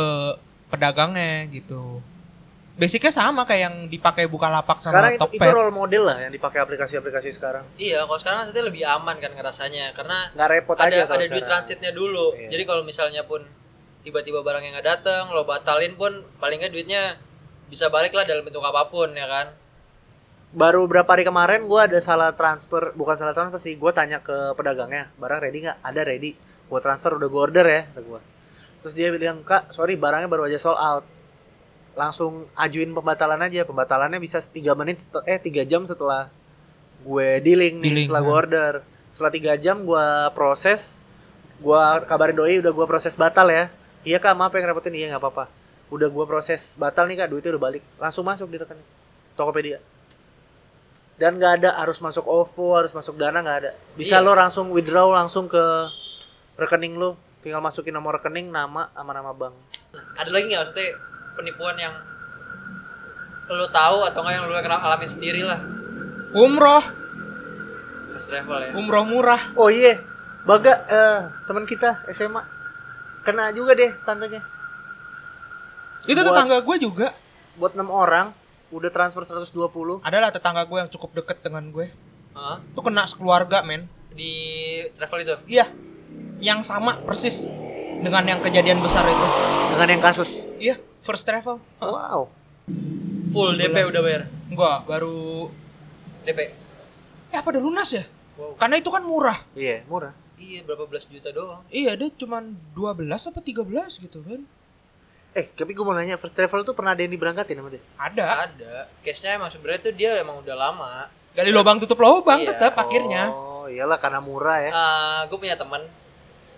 pedagangnya 0.68 1.48
gitu. 1.50 2.04
Basicnya 2.82 3.14
sama 3.14 3.46
kayak 3.46 3.62
yang 3.62 3.76
dipakai 3.94 4.26
Bukalapak 4.26 4.82
sama 4.82 4.98
Sekarang 4.98 5.14
itu, 5.14 5.38
itu 5.38 5.50
role 5.54 5.70
model 5.70 6.10
lah 6.10 6.18
yang 6.18 6.34
dipakai 6.34 6.66
aplikasi-aplikasi 6.66 7.30
sekarang. 7.30 7.62
Iya, 7.78 8.10
kalau 8.10 8.18
sekarang 8.18 8.50
nanti 8.50 8.58
lebih 8.58 8.82
aman 8.90 9.22
kan 9.22 9.30
ngerasanya 9.38 9.94
karena 9.94 10.34
Nggak 10.34 10.50
repot 10.50 10.76
ada 10.82 10.90
aja 10.90 11.06
kalau 11.06 11.22
ada 11.22 11.30
duit 11.30 11.46
transitnya 11.46 11.94
dulu. 11.94 12.34
Iya. 12.34 12.58
Jadi 12.58 12.64
kalau 12.66 12.82
misalnya 12.82 13.22
pun 13.30 13.46
tiba-tiba 14.02 14.42
barang 14.42 14.66
yang 14.66 14.74
nggak 14.82 14.88
datang, 14.98 15.30
lo 15.30 15.46
batalin 15.46 15.94
pun 15.94 16.26
paling 16.42 16.58
nggak 16.58 16.74
duitnya 16.74 17.22
bisa 17.70 17.94
balik 17.94 18.18
lah 18.18 18.26
dalam 18.26 18.42
bentuk 18.42 18.66
apa 18.66 18.90
pun 18.90 19.14
ya 19.14 19.30
kan. 19.30 19.54
baru 20.52 20.84
berapa 20.84 21.08
hari 21.08 21.24
kemarin 21.24 21.64
gua 21.64 21.88
ada 21.88 21.96
salah 22.04 22.36
transfer 22.36 22.92
bukan 22.92 23.16
salah 23.16 23.32
transfer 23.32 23.56
sih 23.56 23.80
gue 23.80 23.92
tanya 23.96 24.20
ke 24.20 24.52
pedagangnya 24.60 25.08
barang 25.16 25.40
ready 25.40 25.64
nggak 25.64 25.80
ada 25.80 26.02
ready 26.04 26.36
gue 26.68 26.80
transfer 26.84 27.16
udah 27.16 27.28
gue 27.32 27.40
order 27.40 27.64
ya 27.64 27.82
kata 27.88 28.02
gua 28.04 28.20
terus 28.84 28.92
dia 28.92 29.08
bilang 29.16 29.48
kak 29.48 29.72
sorry 29.72 29.96
barangnya 29.96 30.28
baru 30.28 30.52
aja 30.52 30.60
sold 30.60 30.76
out 30.76 31.08
langsung 31.94 32.48
ajuin 32.56 32.92
pembatalan 32.92 33.42
aja. 33.42 33.64
Pembatalannya 33.64 34.18
bisa 34.18 34.40
3 34.40 34.74
menit 34.80 34.98
eh 35.26 35.40
3 35.40 35.64
jam 35.68 35.84
setelah 35.84 36.32
gue 37.02 37.42
dealing 37.42 37.82
nih 37.82 37.90
Dealing, 37.92 38.06
setelah 38.08 38.22
gue 38.22 38.34
nah. 38.34 38.42
order. 38.44 38.74
Setelah 39.12 39.32
3 39.58 39.64
jam 39.64 39.78
gua 39.84 40.32
proses 40.32 40.96
gua 41.60 42.00
kabarin 42.08 42.34
doi 42.34 42.58
udah 42.64 42.72
gua 42.72 42.88
proses 42.88 43.12
batal 43.14 43.52
ya. 43.52 43.68
Iya 44.02 44.18
kak 44.18 44.34
maaf 44.34 44.56
yang 44.56 44.72
repotin. 44.72 44.96
Iya 44.96 45.14
nggak 45.14 45.22
apa-apa. 45.22 45.46
Udah 45.92 46.08
gua 46.08 46.24
proses 46.24 46.80
batal 46.80 47.06
nih 47.12 47.20
kak. 47.20 47.28
Duitnya 47.28 47.52
udah 47.54 47.64
balik. 47.68 47.84
Langsung 48.00 48.24
masuk 48.24 48.48
di 48.48 48.58
rekening 48.58 48.88
Tokopedia. 49.36 49.84
Dan 51.20 51.38
nggak 51.38 51.54
ada 51.62 51.70
harus 51.78 52.02
masuk 52.02 52.26
OVO 52.26 52.74
harus 52.74 52.96
masuk 52.96 53.20
Dana 53.20 53.44
nggak 53.44 53.58
ada. 53.62 53.72
Bisa 53.94 54.18
Iya. 54.18 54.26
lo 54.26 54.34
langsung 54.34 54.72
withdraw 54.74 55.12
langsung 55.14 55.46
ke 55.46 55.62
rekening 56.58 56.98
lo. 56.98 57.14
Tinggal 57.44 57.62
masukin 57.62 57.94
nomor 57.94 58.18
rekening 58.18 58.50
nama 58.50 58.90
sama 58.96 59.12
nama 59.12 59.30
bank. 59.30 59.54
Ada 60.18 60.30
lagi 60.32 60.46
nggak? 60.50 60.62
Maksudnya 60.72 60.90
penipuan 61.42 61.76
yang 61.76 61.94
lo 63.48 63.68
tahu 63.68 64.06
atau 64.06 64.20
nggak 64.22 64.34
yang 64.34 64.46
lo 64.46 64.56
kenal 64.56 64.80
alamin 64.80 65.10
sendiri 65.10 65.42
lah 65.42 65.60
Umroh, 66.32 66.80
pas 68.08 68.24
travel 68.24 68.58
ya. 68.62 68.72
umroh 68.72 69.04
murah. 69.04 69.52
oh 69.54 69.68
iya 69.68 70.00
baga 70.42 70.74
eh, 70.88 71.20
teman 71.44 71.66
kita 71.66 72.08
SMA 72.08 72.40
kena 73.22 73.52
juga 73.52 73.76
deh 73.76 73.92
tantenya 74.02 74.40
Itu 76.02 76.16
Buat- 76.16 76.32
tetangga 76.32 76.58
gue 76.60 76.78
juga. 76.80 77.08
buat 77.54 77.76
enam 77.76 77.92
orang 77.92 78.32
udah 78.72 78.90
transfer 78.90 79.22
120 79.22 80.02
Adalah 80.02 80.32
tetangga 80.32 80.64
gue 80.64 80.78
yang 80.80 80.90
cukup 80.90 81.14
deket 81.14 81.44
dengan 81.44 81.62
gue. 81.68 81.92
Hah? 82.32 82.58
Itu 82.64 82.82
kena 82.82 83.04
sekeluarga, 83.04 83.62
men. 83.62 83.86
di 84.10 84.34
travel 84.96 85.22
itu. 85.22 85.36
Iya. 85.52 85.70
Yang 86.40 86.66
sama 86.66 86.98
persis 87.00 87.46
dengan 88.00 88.26
yang 88.26 88.40
kejadian 88.40 88.80
besar 88.80 89.04
itu. 89.04 89.28
dengan 89.72 89.88
yang 89.90 90.02
kasus 90.02 90.30
Iya, 90.58 90.82
first 91.02 91.24
travel. 91.24 91.58
wow 91.80 92.30
Full 93.28 93.56
DP 93.56 93.76
udah 93.86 94.02
bayar. 94.02 94.22
Enggak, 94.48 94.78
baru 94.86 95.48
DP. 96.22 96.40
eh 97.28 97.38
apa 97.38 97.48
udah 97.48 97.60
lunas 97.60 97.90
ya? 97.90 98.04
Wow. 98.36 98.56
Karena 98.56 98.76
itu 98.76 98.88
kan 98.88 99.02
murah. 99.02 99.40
iya 99.54 99.84
murah 99.86 100.12
Iya, 100.36 100.66
berapa 100.66 100.84
belas 100.84 101.06
juta 101.06 101.30
doang. 101.30 101.62
Iya, 101.70 101.94
dia 101.94 102.10
cuman 102.12 102.58
12 102.74 103.06
apa 103.06 103.40
13 103.40 103.62
gitu 104.00 104.20
kan. 104.22 104.42
eh 105.32 105.48
tapi 105.48 105.72
gue 105.72 105.80
mau 105.80 105.94
nanya 105.94 106.18
first 106.18 106.34
travel 106.34 106.60
tuh 106.62 106.74
pernah 106.74 106.92
ada 106.92 107.00
yang 107.00 107.08
diberangkatin 107.10 107.56
sama 107.56 107.70
dia 107.70 107.80
Ada. 107.96 108.26
Ada. 108.46 108.74
Case-nya 109.00 109.40
emang 109.40 109.48
sebenarnya 109.48 109.80
tuh 109.82 109.94
dia 109.94 110.18
emang 110.18 110.44
udah 110.44 110.56
lama. 110.56 111.08
Gali 111.32 111.50
lubang 111.50 111.80
tutup 111.80 111.96
lubang 111.98 112.42
Iya. 112.42 112.52
tetap 112.52 112.76
akhirnya. 112.76 113.32
oh 113.32 113.64
iyalah 113.64 113.96
karena 113.96 114.20
murah 114.20 114.60
ya 114.60 114.72
gue 115.24 115.38
punya 115.38 115.56
teman 115.56 115.80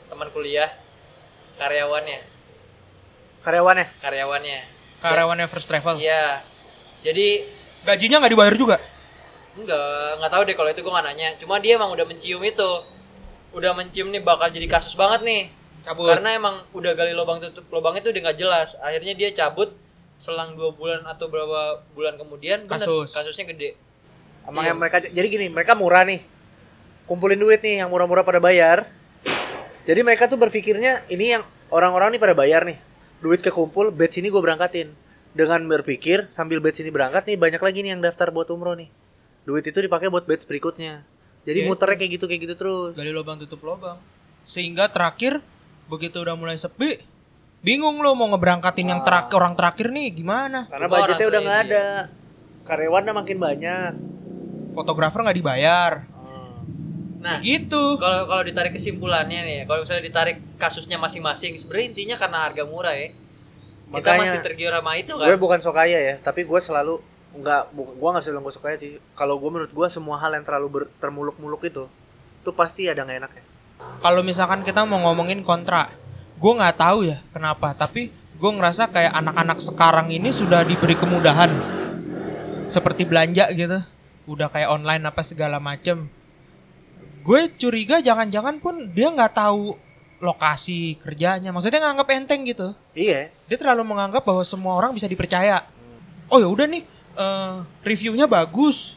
teman 0.08 0.26
kuliah 0.32 0.72
karyawannya 1.56 2.33
karyawannya 3.44 3.88
karyawannya 4.00 4.60
Karyawannya 5.00 5.46
first 5.48 5.68
travel. 5.68 6.00
iya 6.00 6.40
jadi 7.04 7.44
Gajinya 7.84 8.24
nggak 8.24 8.32
dibayar 8.32 8.56
juga. 8.56 8.78
enggak 9.54 10.10
nggak 10.18 10.32
tahu 10.32 10.44
deh 10.48 10.56
kalau 10.56 10.70
itu 10.72 10.80
gue 10.80 10.90
nggak 10.90 11.06
nanya 11.06 11.28
cuma 11.38 11.60
dia 11.60 11.76
emang 11.76 11.92
udah 11.92 12.08
mencium 12.08 12.40
itu 12.42 12.70
udah 13.52 13.72
mencium 13.76 14.10
nih 14.10 14.18
bakal 14.20 14.48
jadi 14.48 14.66
kasus 14.66 14.96
banget 14.96 15.22
nih 15.22 15.42
Cabut. 15.84 16.08
karena 16.10 16.34
emang 16.34 16.64
udah 16.72 16.96
gali 16.96 17.12
lubang 17.12 17.38
tutup 17.38 17.68
lubang 17.70 17.94
itu 17.94 18.10
udah 18.10 18.22
nggak 18.24 18.38
jelas 18.40 18.80
akhirnya 18.80 19.14
dia 19.14 19.30
cabut 19.30 19.76
selang 20.16 20.56
dua 20.56 20.72
bulan 20.72 21.04
atau 21.04 21.28
berapa 21.28 21.62
bulan 21.92 22.16
kemudian 22.16 22.64
bener, 22.64 22.80
Kasus. 22.80 23.12
kasusnya 23.12 23.46
gede 23.46 23.76
Emang 24.44 24.64
Iya. 24.64 24.70
yang 24.72 24.78
mereka 24.78 24.98
jadi 25.00 25.24
gini, 25.26 25.48
mereka 25.48 25.72
murah 25.72 26.04
nih. 26.04 26.20
Kumpulin 27.08 27.40
duit 27.40 27.64
nih 27.64 27.80
yang 27.80 27.88
murah-murah 27.88 28.28
pada 28.28 28.44
bayar. 28.44 28.84
Jadi 29.84 30.00
mereka 30.00 30.28
tuh 30.28 30.36
berpikirnya 30.36 31.00
ini 31.08 31.32
yang 31.32 31.44
orang-orang 31.68 32.12
nih 32.12 32.20
pada 32.20 32.36
bayar 32.36 32.64
nih. 32.64 32.76
Duit 33.24 33.40
kekumpul, 33.40 33.96
batch 33.96 34.20
ini 34.20 34.28
gue 34.28 34.42
berangkatin. 34.44 34.92
Dengan 35.32 35.64
berpikir 35.66 36.28
sambil 36.28 36.60
batch 36.60 36.84
ini 36.84 36.92
berangkat 36.92 37.24
nih 37.26 37.40
banyak 37.40 37.62
lagi 37.64 37.80
nih 37.82 37.96
yang 37.96 38.04
daftar 38.04 38.30
buat 38.30 38.52
umroh 38.52 38.76
nih. 38.76 38.92
Duit 39.48 39.64
itu 39.64 39.80
dipakai 39.80 40.12
buat 40.12 40.28
batch 40.28 40.44
berikutnya. 40.44 41.08
Jadi 41.48 41.60
Oke. 41.64 41.68
muternya 41.72 41.98
kayak 42.00 42.12
gitu 42.20 42.26
kayak 42.28 42.42
gitu 42.48 42.56
terus. 42.56 42.92
gali 42.96 43.12
lubang 43.12 43.36
tutup 43.36 43.60
lubang 43.64 44.00
sehingga 44.44 44.92
terakhir 44.92 45.40
begitu 45.88 46.20
udah 46.20 46.36
mulai 46.36 46.56
sepi 46.56 47.00
bingung 47.64 48.00
lo 48.00 48.16
mau 48.16 48.28
ngeberangkatin 48.32 48.92
yang 48.92 49.02
terakhir 49.08 49.36
orang 49.40 49.56
terakhir 49.56 49.92
nih 49.92 50.12
gimana 50.12 50.68
Karena 50.68 50.88
budgetnya 50.88 51.28
udah 51.28 51.42
nggak 51.44 51.60
ada. 51.68 51.86
Karyawannya 52.64 53.14
makin 53.16 53.38
banyak. 53.40 53.92
fotografer 54.74 55.20
nggak 55.22 55.38
dibayar 55.38 55.92
nah 57.24 57.40
gitu 57.40 57.96
kalau 57.96 58.28
kalau 58.28 58.44
ditarik 58.44 58.76
kesimpulannya 58.76 59.48
nih 59.48 59.58
kalau 59.64 59.88
misalnya 59.88 60.04
ditarik 60.04 60.44
kasusnya 60.60 61.00
masing-masing 61.00 61.56
sebenarnya 61.56 61.96
intinya 61.96 62.16
karena 62.20 62.38
harga 62.44 62.64
murah 62.68 62.92
ya. 62.92 63.16
Kita 63.94 63.96
Makanya 63.96 64.20
masih 64.28 64.40
tergiur 64.44 64.74
sama 64.76 64.92
itu 65.00 65.12
gue 65.16 65.24
kan 65.24 65.40
bukan 65.40 65.60
sok 65.64 65.76
kaya 65.80 66.00
ya 66.04 66.16
tapi 66.20 66.44
gue 66.44 66.60
selalu 66.60 67.00
nggak 67.40 67.62
gue 67.74 68.10
nggak 68.12 68.22
bisa 68.28 68.32
bilang 68.36 68.44
gue 68.44 68.54
sok 68.54 68.64
kaya 68.68 68.76
sih. 68.76 69.00
Kalau 69.16 69.40
gue 69.40 69.50
menurut 69.50 69.72
gue 69.72 69.88
semua 69.88 70.20
hal 70.20 70.36
yang 70.36 70.44
terlalu 70.44 70.68
ber- 70.68 70.92
termuluk-muluk 71.00 71.64
itu 71.64 71.88
itu 72.44 72.52
pasti 72.52 72.92
ada 72.92 73.08
nggak 73.08 73.18
enaknya. 73.24 73.44
Kalau 74.04 74.20
misalkan 74.20 74.68
kita 74.68 74.84
mau 74.84 75.00
ngomongin 75.00 75.48
kontra 75.48 75.88
gue 76.36 76.54
nggak 76.60 76.76
tahu 76.76 77.08
ya 77.08 77.24
kenapa 77.32 77.72
tapi 77.72 78.12
gue 78.12 78.52
ngerasa 78.52 78.92
kayak 78.92 79.16
anak-anak 79.16 79.64
sekarang 79.64 80.12
ini 80.12 80.36
sudah 80.36 80.68
diberi 80.68 81.00
kemudahan. 81.00 81.54
Seperti 82.68 83.08
belanja 83.08 83.48
gitu 83.56 83.80
udah 84.28 84.48
kayak 84.52 84.72
online 84.72 85.04
apa 85.08 85.22
segala 85.24 85.60
macem 85.60 86.08
gue 87.24 87.40
curiga 87.56 88.04
jangan-jangan 88.04 88.60
pun 88.60 88.92
dia 88.92 89.08
nggak 89.08 89.34
tahu 89.34 89.80
lokasi 90.24 90.96
kerjanya. 91.04 91.52
Maksudnya 91.52 91.84
nganggap 91.84 92.08
enteng 92.16 92.48
gitu. 92.48 92.72
Iya. 92.96 93.32
Dia 93.48 93.58
terlalu 93.60 93.84
menganggap 93.84 94.24
bahwa 94.24 94.44
semua 94.48 94.80
orang 94.80 94.96
bisa 94.96 95.08
dipercaya. 95.08 95.68
Oh 96.32 96.40
ya 96.40 96.48
udah 96.48 96.68
nih 96.68 96.84
eh, 97.20 97.56
reviewnya 97.84 98.28
bagus. 98.28 98.96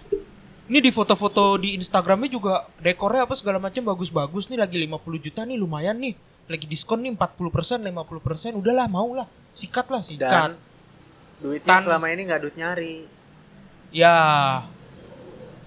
Ini 0.67 0.83
di 0.83 0.91
foto-foto 0.91 1.59
di 1.63 1.79
Instagramnya 1.79 2.27
juga 2.27 2.67
dekornya 2.83 3.23
apa 3.23 3.39
segala 3.39 3.63
macam 3.63 3.87
bagus-bagus 3.87 4.51
nih 4.51 4.59
lagi 4.59 4.83
50 4.83 5.27
juta 5.31 5.47
nih 5.47 5.59
lumayan 5.59 5.95
nih. 5.99 6.15
Lagi 6.47 6.67
diskon 6.67 7.03
nih 7.03 7.15
40% 7.15 7.83
50% 7.83 8.59
udahlah 8.59 8.87
mau 8.87 9.11
lah. 9.15 9.27
Sikat 9.55 9.87
lah 9.91 10.03
sikat. 10.03 10.31
Dan 10.31 10.51
duitnya 11.43 11.71
Tan- 11.79 11.85
selama 11.87 12.07
ini 12.11 12.23
nggak 12.27 12.41
duit 12.43 12.57
nyari. 12.59 12.97
Ya 13.95 14.15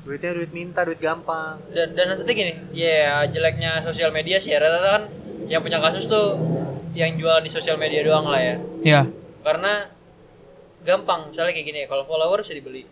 duitnya 0.09 0.33
duit 0.33 0.49
minta 0.49 0.81
duit 0.81 0.97
gampang. 0.97 1.61
Dan 1.69 1.93
dan 1.93 2.09
maksudnya 2.09 2.33
gini 2.33 2.53
ya 2.73 3.29
jeleknya 3.29 3.85
sosial 3.85 4.09
media 4.09 4.41
sih 4.41 4.49
ya 4.49 4.57
rata-rata 4.57 4.89
kan 4.97 5.03
yang 5.45 5.61
punya 5.61 5.77
kasus 5.77 6.09
tuh 6.09 6.33
yang 6.97 7.13
jual 7.21 7.37
di 7.45 7.49
sosial 7.53 7.77
media 7.77 8.01
doang 8.01 8.25
lah 8.25 8.41
ya. 8.41 8.55
Ya 8.81 9.01
karena 9.45 9.93
gampang 10.81 11.29
misalnya 11.29 11.53
kayak 11.53 11.67
gini 11.69 11.79
kalau 11.85 12.09
follower 12.09 12.41
bisa 12.41 12.57
dibeli. 12.57 12.89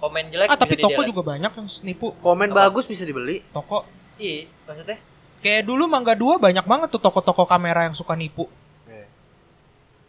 Komen 0.00 0.32
jelek 0.32 0.48
ah 0.48 0.56
tapi 0.56 0.78
bisa 0.78 0.88
toko 0.88 1.02
juga 1.04 1.22
banyak 1.26 1.52
yang 1.52 1.68
nipu 1.84 2.14
komen 2.24 2.48
Apa? 2.56 2.72
bagus 2.72 2.88
bisa 2.88 3.04
dibeli. 3.04 3.44
Toko. 3.52 3.84
Iya 4.16 4.48
maksudnya? 4.64 4.96
Kayak 5.44 5.62
dulu 5.68 5.84
Mangga 5.86 6.16
Dua 6.16 6.40
banyak 6.40 6.64
banget 6.64 6.88
tuh 6.90 7.02
toko-toko 7.04 7.44
kamera 7.44 7.84
yang 7.84 7.94
suka 7.94 8.16
nipu. 8.16 8.48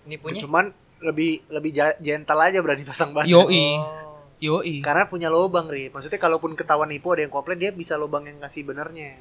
Nipunya? 0.08 0.42
Cuman 0.42 0.72
lebih 1.04 1.46
lebih 1.52 1.72
gentle 2.02 2.40
aja 2.40 2.60
berani 2.64 2.88
pasang 2.88 3.14
banner 3.14 3.30
yoi. 3.30 3.78
Oh. 3.78 3.99
Yoi. 4.40 4.80
Karena 4.84 5.06
punya 5.06 5.28
lobang 5.28 5.68
ri. 5.68 5.92
Maksudnya 5.92 6.18
kalaupun 6.20 6.56
ketahuan 6.56 6.88
nipu 6.90 7.12
ada 7.12 7.24
yang 7.24 7.32
komplain 7.32 7.60
dia 7.60 7.72
bisa 7.72 8.00
lobang 8.00 8.26
yang 8.26 8.40
ngasih 8.40 8.64
benernya. 8.64 9.20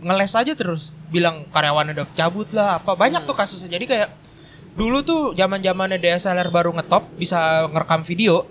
Ngeles 0.00 0.32
aja 0.34 0.52
terus. 0.56 0.90
Bilang 1.12 1.46
karyawan 1.52 1.94
udah 1.94 2.06
cabut 2.16 2.48
lah 2.56 2.82
apa. 2.82 2.96
Banyak 2.98 3.28
tuh 3.28 3.36
kasusnya. 3.36 3.76
Jadi 3.78 3.86
kayak 3.86 4.08
dulu 4.74 5.06
tuh 5.06 5.22
zaman 5.38 5.62
zamannya 5.62 6.02
DSLR 6.02 6.50
baru 6.50 6.74
ngetop 6.74 7.06
bisa 7.14 7.68
ngerekam 7.70 8.02
video. 8.02 8.48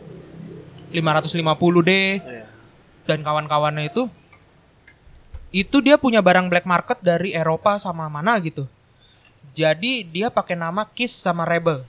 550D 0.94 2.22
Iya. 2.22 2.46
dan 3.10 3.26
kawan-kawannya 3.26 3.90
itu 3.90 4.06
itu 5.50 5.82
dia 5.82 5.98
punya 5.98 6.22
barang 6.22 6.50
black 6.50 6.70
market 6.70 7.02
dari 7.02 7.34
Eropa 7.34 7.82
sama 7.82 8.06
mana 8.14 8.38
gitu. 8.42 8.70
Jadi 9.54 10.06
dia 10.06 10.30
pakai 10.30 10.54
nama 10.58 10.86
Kiss 10.86 11.14
sama 11.14 11.46
Rebel. 11.46 11.82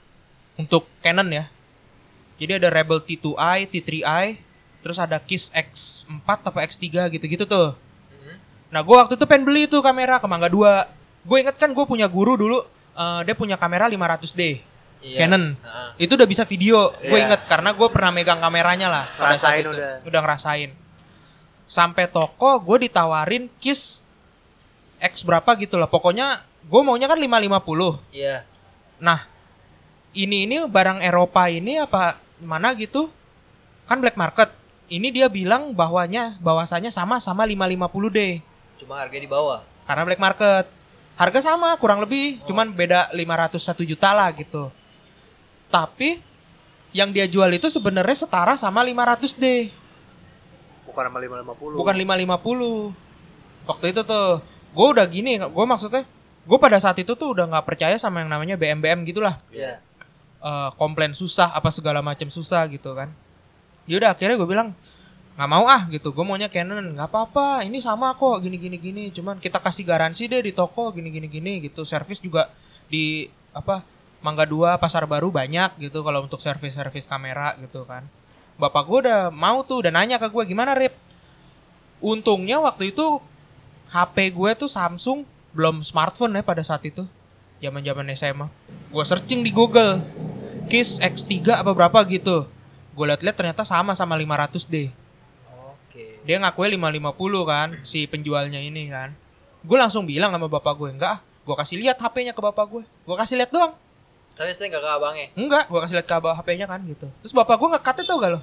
Untuk 0.56 0.88
Canon 1.00 1.28
ya 1.28 1.44
jadi 2.36 2.58
ada 2.58 2.68
Rebel 2.68 2.98
T2i 2.98 3.66
T3i 3.66 4.38
terus 4.80 4.96
ada 4.96 5.16
Kiss 5.16 5.48
X4 5.50 6.28
atau 6.44 6.52
X3 6.54 6.84
gitu-gitu 7.10 7.44
tuh 7.44 7.72
Mhm. 8.12 8.34
Nah, 8.68 8.80
gue 8.80 8.96
waktu 8.96 9.14
itu 9.14 9.24
pengen 9.24 9.44
beli 9.44 9.64
tuh 9.64 9.80
kamera 9.80 10.18
ke 10.18 10.26
Mangga 10.26 10.46
2. 10.46 10.84
Gue 11.22 11.40
inget 11.40 11.54
kan 11.54 11.70
gue 11.70 11.84
punya 11.84 12.04
guru 12.04 12.34
dulu, 12.34 12.58
eh, 12.92 13.20
dia 13.22 13.32
punya 13.32 13.54
kamera 13.54 13.86
500D. 13.86 14.60
Iya. 15.00 15.24
Canon. 15.24 15.52
Heeh. 15.54 15.88
Itu 16.04 16.16
udah 16.16 16.24
bisa 16.24 16.42
video. 16.42 16.88
Gue 16.98 17.16
Iya. 17.16 17.28
inget 17.28 17.40
karena 17.44 17.70
gue 17.70 17.88
pernah 17.88 18.10
megang 18.10 18.40
kameranya 18.40 18.88
lah 18.88 19.04
pada 19.14 19.36
saat 19.36 19.60
Ngerasain 19.60 19.62
itu. 19.62 19.70
udah. 20.04 20.20
ngerasain. 20.20 20.70
Sampai 21.64 22.04
toko 22.08 22.60
gue 22.60 22.76
ditawarin 22.82 23.48
Kiss 23.56 24.04
X 24.98 25.22
berapa 25.22 25.48
gitu 25.56 25.76
lah. 25.76 25.86
Pokoknya 25.86 26.40
gue 26.64 26.80
maunya 26.80 27.04
kan 27.04 27.20
550. 27.20 28.00
iya 28.10 28.44
Nah, 28.96 29.28
ini 30.12 30.48
ini 30.48 30.64
barang 30.64 31.00
Eropa 31.00 31.46
ini 31.46 31.76
apa 31.76 32.16
mana 32.44 32.72
gitu? 32.78 33.11
Kan 33.88 34.00
black 34.00 34.16
market. 34.16 34.52
Ini 34.88 35.09
dia 35.11 35.26
bilang 35.33 35.72
bahwanya 35.72 36.37
bahwasanya 36.44 36.92
sama 36.92 37.16
sama 37.18 37.48
550D 37.48 38.44
cuma 38.74 39.00
harga 39.00 39.16
di 39.16 39.28
bawah. 39.28 39.64
Karena 39.88 40.02
black 40.04 40.20
market. 40.20 40.64
Harga 41.14 41.40
sama 41.40 41.72
kurang 41.80 42.04
lebih. 42.04 42.42
Cuman 42.44 42.68
beda 42.74 43.09
501 43.16 43.88
juta 43.88 44.12
lah 44.12 44.28
gitu. 44.37 44.68
Tapi 45.72 46.20
yang 46.94 47.11
dia 47.11 47.26
jual 47.26 47.50
itu 47.50 47.66
sebenarnya 47.66 48.14
setara 48.14 48.54
sama 48.54 48.87
500D 48.87 49.74
bukan 50.87 51.11
sama 51.11 51.18
550 51.18 51.74
bukan 51.74 51.94
550 51.98 53.66
waktu 53.66 53.87
itu 53.90 54.00
tuh 54.07 54.28
gue 54.46 54.87
udah 54.94 55.07
gini 55.11 55.42
gue 55.42 55.64
maksudnya 55.66 56.07
gue 56.46 56.59
pada 56.62 56.78
saat 56.78 56.94
itu 57.02 57.18
tuh 57.18 57.35
udah 57.35 57.50
nggak 57.50 57.66
percaya 57.66 57.98
sama 57.98 58.22
yang 58.22 58.30
namanya 58.30 58.54
BM-BM 58.54 59.02
gitulah. 59.09 59.40
Iya 59.50 59.83
Eh, 60.44 60.70
komplain 60.76 61.16
susah 61.16 61.57
apa 61.57 61.72
segala 61.72 62.04
macam 62.04 62.28
susah 62.28 62.68
gitu 62.68 62.92
kan. 62.92 63.09
Yaudah 63.88 64.12
akhirnya 64.12 64.37
gue 64.37 64.44
bilang 64.44 64.76
nggak 65.40 65.48
mau 65.48 65.64
ah 65.64 65.88
gitu. 65.88 66.12
Gue 66.12 66.20
maunya 66.20 66.52
Canon. 66.52 66.85
Nggak 66.92 67.09
apa-apa 67.09 67.64
ini 67.64 67.80
sama 67.80 68.12
kok 68.12 68.44
gini 68.44 68.61
gini 68.61 68.76
gini. 68.76 69.04
Cuman 69.09 69.40
kita 69.40 69.57
kasih 69.57 69.88
garansi 69.88 70.28
deh 70.28 70.44
di 70.44 70.52
toko 70.52 70.92
gini 70.92 71.09
gini 71.09 71.33
gini 71.33 71.64
gitu. 71.64 71.88
Servis 71.88 72.20
juga 72.20 72.52
di 72.92 73.24
apa 73.57 73.80
Mangga 74.20 74.44
Dua 74.44 74.76
Pasar 74.76 75.09
Baru 75.09 75.33
banyak 75.33 75.80
gitu 75.80 76.04
kalau 76.04 76.28
untuk 76.28 76.44
servis 76.44 76.76
servis 76.76 77.09
kamera 77.09 77.57
gitu 77.64 77.88
kan. 77.88 78.04
Bapak 78.61 78.85
gue 78.85 79.09
udah 79.09 79.33
mau 79.33 79.64
tuh 79.64 79.80
udah 79.80 79.96
nanya 79.96 80.20
ke 80.20 80.28
gue 80.28 80.44
gimana 80.44 80.76
Rip? 80.76 80.92
Untungnya 82.04 82.61
waktu 82.61 82.92
itu 82.92 83.16
HP 83.96 84.37
gue 84.37 84.50
tuh 84.61 84.68
Samsung 84.68 85.24
belum 85.57 85.80
smartphone 85.80 86.37
ya 86.37 86.44
pada 86.44 86.61
saat 86.61 86.85
itu 86.85 87.09
zaman 87.64 87.80
zaman 87.80 88.04
SMA 88.12 88.46
gue 88.92 89.04
searching 89.07 89.40
di 89.40 89.50
Google 89.54 90.02
Kiss 90.68 90.98
X3 90.98 91.61
apa 91.61 91.70
berapa 91.72 91.98
gitu. 92.09 92.48
Gue 92.94 93.05
liat-liat 93.11 93.35
ternyata 93.35 93.66
sama 93.66 93.92
sama 93.98 94.14
500D 94.14 95.05
oke. 95.94 96.05
Dia 96.27 96.37
ngakuin 96.42 96.74
550 96.79 97.50
kan 97.50 97.68
si 97.87 98.07
penjualnya 98.11 98.59
ini 98.59 98.90
kan. 98.90 99.14
Gue 99.62 99.79
langsung 99.79 100.05
bilang 100.05 100.35
sama 100.35 100.50
bapak 100.50 100.74
gue 100.77 100.90
enggak 100.90 101.18
gue 101.44 101.53
kasih 101.61 101.77
lihat 101.77 102.00
HP-nya 102.00 102.33
ke 102.33 102.40
bapak 102.40 102.64
gue 102.72 102.83
gue 102.83 103.16
kasih 103.16 103.37
lihat 103.38 103.53
doang. 103.53 103.72
Tapi 104.35 104.50
saya 104.59 104.66
nggak 104.66 104.83
ke 104.83 104.90
abangnya? 104.90 105.27
Enggak 105.38 105.64
gue 105.70 105.81
kasih 105.85 105.94
lihat 106.00 106.09
ke 106.09 106.14
abang 106.16 106.35
HP-nya 106.35 106.66
kan 106.66 106.81
gitu. 106.88 107.07
Terus 107.22 107.33
bapak 107.37 107.57
gue 107.61 107.68
nggak 107.77 107.85
kata 107.85 108.00
tau 108.03 108.18
gak 108.18 108.33
lo? 108.35 108.40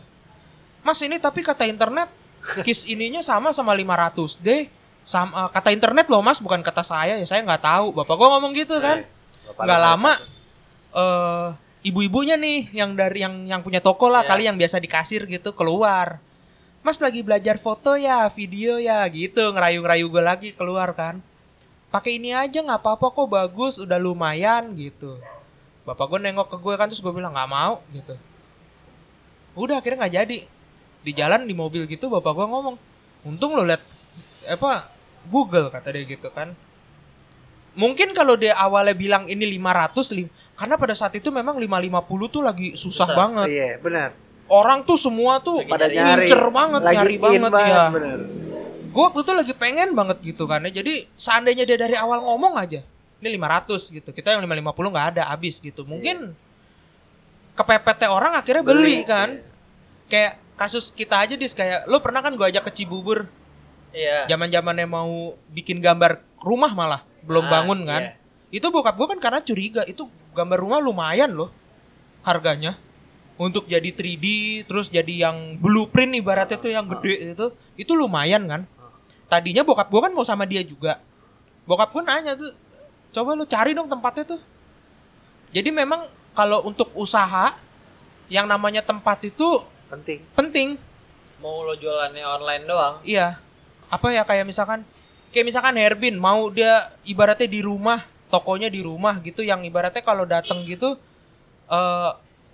Mas 0.81 0.99
ini 1.01 1.17
tapi 1.21 1.41
kata 1.45 1.65
internet 1.67 2.09
Kiss 2.65 2.89
ininya 2.89 3.21
sama 3.21 3.53
sama 3.53 3.73
500D 3.77 4.69
sama 5.01 5.49
kata 5.49 5.73
internet 5.73 6.05
loh 6.13 6.21
mas 6.21 6.37
bukan 6.37 6.61
kata 6.61 6.85
saya 6.85 7.17
ya 7.17 7.25
saya 7.25 7.41
nggak 7.41 7.61
tahu. 7.65 7.93
Bapak 7.97 8.15
gue 8.15 8.27
ngomong 8.37 8.51
gitu 8.53 8.77
kan. 8.77 9.01
Bapak 9.49 9.63
nggak 9.65 9.81
lama 9.81 10.13
eh 10.91 11.47
ibu-ibunya 11.81 12.37
nih 12.37 12.69
yang 12.73 12.93
dari 12.93 13.25
yang 13.25 13.45
yang 13.45 13.61
punya 13.61 13.81
toko 13.81 14.07
lah 14.07 14.21
Ya. 14.25 14.29
kali 14.29 14.43
yang 14.45 14.57
biasa 14.57 14.77
di 14.77 14.89
kasir 14.89 15.25
gitu 15.25 15.53
keluar. 15.53 16.21
Mas 16.81 16.97
lagi 16.97 17.21
belajar 17.21 17.61
foto 17.61 17.93
ya 17.93 18.25
video 18.33 18.81
ya 18.81 19.05
gitu 19.09 19.53
ngerayu-ngerayu 19.53 20.05
gue 20.09 20.23
lagi 20.23 20.49
keluar 20.53 20.93
kan. 20.97 21.21
Pakai 21.93 22.17
ini 22.17 22.33
aja 22.33 22.63
nggak 22.63 22.81
apa-apa 22.81 23.13
kok 23.13 23.27
bagus 23.29 23.77
udah 23.77 24.01
lumayan 24.01 24.73
gitu. 24.77 25.17
Bapak 25.85 26.09
gue 26.09 26.19
nengok 26.21 26.47
ke 26.49 26.57
gue 26.57 26.73
kan 26.77 26.89
terus 26.89 27.01
gue 27.01 27.13
bilang 27.13 27.33
nggak 27.33 27.49
mau 27.49 27.81
gitu. 27.93 28.17
Udah 29.53 29.77
akhirnya 29.77 30.05
nggak 30.07 30.15
jadi. 30.25 30.37
Di 31.01 31.11
jalan 31.17 31.45
di 31.45 31.53
mobil 31.53 31.85
gitu 31.85 32.09
bapak 32.09 32.33
gue 32.33 32.45
ngomong 32.45 32.75
untung 33.25 33.53
lo 33.57 33.65
liat 33.65 33.81
apa 34.49 34.85
Google 35.29 35.69
kata 35.69 35.93
dia 35.93 36.05
gitu 36.05 36.29
kan. 36.33 36.53
Mungkin 37.71 38.11
kalau 38.11 38.35
dia 38.35 38.57
awalnya 38.57 38.91
bilang 38.91 39.29
ini 39.29 39.47
500 39.57 40.11
lim- 40.11 40.33
karena 40.61 40.77
pada 40.77 40.93
saat 40.93 41.13
itu 41.13 41.27
memang 41.27 41.57
550 41.57 41.89
tuh 42.29 42.41
lagi 42.41 42.77
susah, 42.77 43.09
Susah. 43.09 43.17
banget 43.17 43.47
Iya, 43.49 43.69
benar. 43.81 44.13
orang 44.45 44.85
tuh 44.85 44.93
semua 44.95 45.41
tuh 45.41 45.57
Lagi 45.59 45.71
Pada 45.71 45.85
nyari. 45.85 45.97
nyari. 45.97 46.25
Incer 46.27 46.43
banget, 46.47 46.81
Lagi 46.81 46.95
nyari 46.95 47.15
in 47.15 47.21
banget, 47.41 47.51
ya. 47.65 47.83
benar. 47.89 48.19
gue 48.91 49.01
waktu 49.01 49.19
itu 49.19 49.31
lagi 49.31 49.53
pengen 49.55 49.89
banget 49.91 50.17
gitu 50.21 50.43
kan 50.45 50.59
ya. 50.61 50.71
jadi 50.75 51.07
seandainya 51.15 51.63
dia 51.63 51.79
dari 51.79 51.95
awal 51.95 52.19
ngomong 52.21 52.53
aja 52.55 52.83
ini 53.17 53.29
500 53.33 53.71
gitu 53.89 54.09
kita 54.11 54.35
yang 54.35 54.43
550 54.43 54.67
nggak 54.91 55.07
ada 55.15 55.23
habis 55.27 55.57
gitu 55.57 55.81
mungkin 55.81 56.35
kepepetnya 57.53 58.09
orang 58.09 58.35
akhirnya 58.35 58.59
beli, 58.61 58.99
Beli, 58.99 59.07
kan 59.07 59.29
iya. 59.31 59.47
kayak 60.07 60.31
kasus 60.55 60.91
kita 60.91 61.17
aja 61.19 61.33
dis 61.33 61.51
kayak 61.51 61.87
lo 61.87 61.97
pernah 61.99 62.19
kan 62.19 62.35
gue 62.35 62.43
ajak 62.43 62.67
ke 62.67 62.83
Cibubur 62.83 63.31
Iya. 63.91 64.23
zaman 64.25 64.47
zamannya 64.47 64.87
mau 64.87 65.35
bikin 65.47 65.79
gambar 65.79 66.19
rumah 66.39 66.71
malah 66.71 67.01
belum 67.21 67.43
Ah, 67.45 67.51
bangun 67.53 67.79
kan 67.83 68.01
iya. 68.01 68.11
Itu 68.51 68.67
bokap 68.67 68.99
gue 68.99 69.07
kan 69.17 69.19
karena 69.19 69.39
curiga. 69.39 69.81
Itu 69.87 70.11
gambar 70.35 70.59
rumah 70.59 70.79
lumayan 70.83 71.31
loh 71.31 71.49
harganya. 72.21 72.75
Untuk 73.41 73.65
jadi 73.65 73.89
3D 73.89 74.25
terus 74.69 74.91
jadi 74.91 75.25
yang 75.31 75.57
blueprint 75.57 76.13
ibaratnya 76.19 76.59
tuh 76.61 76.69
yang 76.69 76.85
gede 76.85 77.33
itu 77.33 77.45
itu 77.79 77.91
lumayan 77.95 78.45
kan. 78.45 78.61
Tadinya 79.31 79.63
bokap 79.63 79.87
gue 79.89 80.01
kan 80.03 80.11
mau 80.13 80.27
sama 80.27 80.43
dia 80.45 80.61
juga. 80.61 80.99
Bokap 81.65 81.89
gue 81.95 82.03
nanya 82.03 82.35
tuh 82.37 82.51
coba 83.15 83.33
lu 83.33 83.47
cari 83.47 83.71
dong 83.73 83.87
tempatnya 83.89 84.35
tuh. 84.37 84.41
Jadi 85.55 85.71
memang 85.71 86.05
kalau 86.35 86.63
untuk 86.67 86.91
usaha 86.93 87.55
yang 88.31 88.47
namanya 88.47 88.79
tempat 88.83 89.27
itu 89.27 89.47
Penting. 89.91 90.23
penting. 90.35 90.69
Mau 91.43 91.67
lo 91.67 91.75
jualannya 91.75 92.23
online 92.23 92.63
doang. 92.63 92.95
Iya. 93.03 93.35
Apa 93.91 94.15
ya 94.15 94.23
kayak 94.23 94.47
misalkan 94.47 94.87
kayak 95.35 95.51
misalkan 95.51 95.75
Herbin 95.75 96.15
mau 96.15 96.47
dia 96.47 96.79
ibaratnya 97.03 97.49
di 97.49 97.59
rumah, 97.59 97.99
tokonya 98.31 98.71
di 98.71 98.79
rumah 98.79 99.19
gitu 99.19 99.43
yang 99.43 99.59
ibaratnya 99.67 99.99
kalau 99.99 100.23
datang 100.23 100.63
gitu 100.63 100.95
eh 101.67 102.11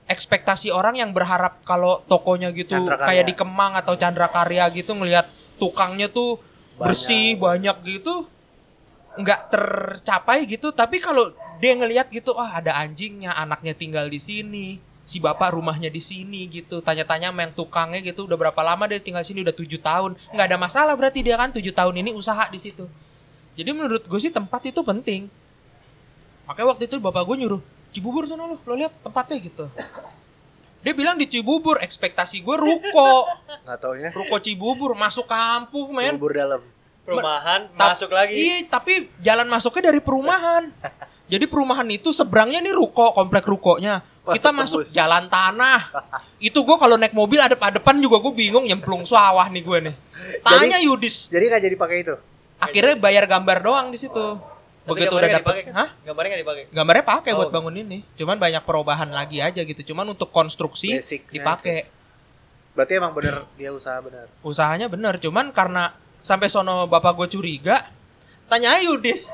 ekspektasi 0.08 0.72
orang 0.72 0.96
yang 1.04 1.12
berharap 1.12 1.60
kalau 1.68 2.00
tokonya 2.08 2.56
gitu 2.56 2.88
kayak 2.96 3.28
di 3.28 3.36
Kemang 3.36 3.76
atau 3.76 3.94
Chandra 4.00 4.32
Karya 4.32 4.64
gitu 4.72 4.96
ngelihat 4.96 5.28
tukangnya 5.60 6.08
tuh 6.08 6.40
bersih 6.80 7.36
banyak 7.36 7.76
gitu 7.84 8.24
nggak 9.20 9.52
tercapai 9.52 10.48
gitu. 10.48 10.72
Tapi 10.72 11.04
kalau 11.04 11.28
dia 11.60 11.74
ngelihat 11.76 12.08
gitu 12.14 12.38
ah 12.38 12.62
ada 12.62 12.78
anjingnya 12.80 13.34
anaknya 13.36 13.74
tinggal 13.76 14.08
di 14.08 14.22
sini 14.22 14.80
si 15.04 15.20
bapak 15.20 15.58
rumahnya 15.58 15.92
di 15.92 16.00
sini 16.00 16.48
gitu. 16.48 16.80
Tanya-tanya 16.80 17.36
sama 17.36 17.44
yang 17.44 17.52
tukangnya 17.52 18.00
gitu 18.00 18.32
udah 18.32 18.38
berapa 18.40 18.62
lama 18.64 18.88
dia 18.88 19.04
tinggal 19.04 19.26
di 19.26 19.36
sini? 19.36 19.44
Udah 19.44 19.56
tujuh 19.58 19.84
tahun. 19.84 20.16
Nggak 20.32 20.48
ada 20.54 20.58
masalah 20.62 20.94
berarti 20.96 21.20
dia 21.20 21.36
kan 21.36 21.52
tujuh 21.52 21.74
tahun 21.76 22.00
ini 22.00 22.16
usaha 22.16 22.48
di 22.48 22.64
situ. 22.64 22.88
Jadi 23.58 23.70
menurut 23.76 24.08
gue 24.08 24.20
sih 24.22 24.32
tempat 24.32 24.64
itu 24.70 24.80
penting 24.86 25.28
makanya 26.48 26.68
waktu 26.70 26.84
itu 26.86 26.96
bapak 26.98 27.24
gue 27.24 27.36
nyuruh 27.38 27.62
Cibubur 27.90 28.24
sana 28.24 28.44
lo 28.44 28.56
lo 28.58 28.74
lihat 28.74 28.94
tempatnya 28.98 29.38
gitu 29.38 29.68
dia 30.80 30.94
bilang 30.94 31.16
di 31.16 31.28
Cibubur 31.28 31.78
ekspektasi 31.78 32.40
gue 32.40 32.56
ruko 32.56 33.28
Nggak 33.68 33.78
taunya. 33.78 34.10
ruko 34.12 34.40
Cibubur 34.40 34.96
masuk 34.96 35.28
kampung 35.28 35.92
men 35.92 36.16
Bubur 36.16 36.32
dalam. 36.32 36.62
Perumahan 37.04 37.72
Tap- 37.72 37.96
masuk 37.96 38.12
lagi. 38.12 38.36
Iya, 38.36 38.68
tapi 38.68 39.08
jalan 39.20 39.48
masuknya 39.48 39.92
dari 39.92 40.00
perumahan. 40.00 40.68
Jadi 41.32 41.48
perumahan 41.48 41.88
itu 41.88 42.12
seberangnya 42.12 42.60
nih 42.60 42.72
ruko, 42.72 43.12
komplek 43.12 43.44
rukonya. 43.44 44.04
Kita 44.28 44.52
Masuk 44.52 44.60
masuk 44.60 44.80
tembus. 44.84 44.92
jalan 44.92 45.24
tanah. 45.28 45.80
Itu 46.38 46.64
gua 46.64 46.76
kalau 46.76 47.00
naik 47.00 47.16
mobil 47.16 47.40
ada 47.40 47.56
depan 47.56 47.96
juga 48.00 48.20
gue 48.20 48.34
bingung 48.34 48.64
nyemplung 48.64 49.04
sawah 49.04 49.48
nih 49.48 49.64
gue 49.64 49.78
nih. 49.88 49.96
Tanya 50.40 50.84
Yudis. 50.84 51.28
Jadi 51.28 51.48
nggak 51.48 51.64
jadi 51.64 51.76
pakai 51.76 51.98
itu. 52.04 52.16
Akhirnya 52.60 52.96
bayar 52.96 53.24
gambar 53.24 53.58
doang 53.60 53.88
di 53.88 53.96
situ. 53.98 54.36
Tapi 54.36 54.57
Begitu 54.88 55.12
gambarnya 55.12 55.20
udah 55.20 55.42
dipakai 55.44 55.64
kan? 55.64 55.74
hah? 55.76 55.90
Gambarnya 56.02 56.30
nggak 56.30 56.42
dipakai. 56.42 56.64
Gambarnya 56.72 57.04
pakai 57.06 57.32
buat 57.34 57.50
Oh. 57.50 57.54
bangun 57.54 57.76
ini. 57.78 57.98
Cuman 58.16 58.36
banyak 58.36 58.64
perubahan 58.64 59.10
lagi 59.10 59.38
aja 59.38 59.62
gitu. 59.62 59.82
Cuman 59.86 60.08
untuk 60.08 60.32
konstruksi 60.32 60.98
dipakai. 61.28 61.92
Berarti 62.72 62.94
emang 62.94 63.12
bener 63.12 63.44
dia 63.54 63.70
usaha 63.70 63.98
bener. 64.00 64.30
Usahanya 64.40 64.88
bener, 64.88 65.18
cuman 65.18 65.50
karena 65.50 65.92
sampai 66.22 66.46
sono 66.46 66.86
bapak 66.86 67.18
gue 67.18 67.28
curiga, 67.32 67.82
tanya 68.46 68.78
Yudis. 68.80 69.34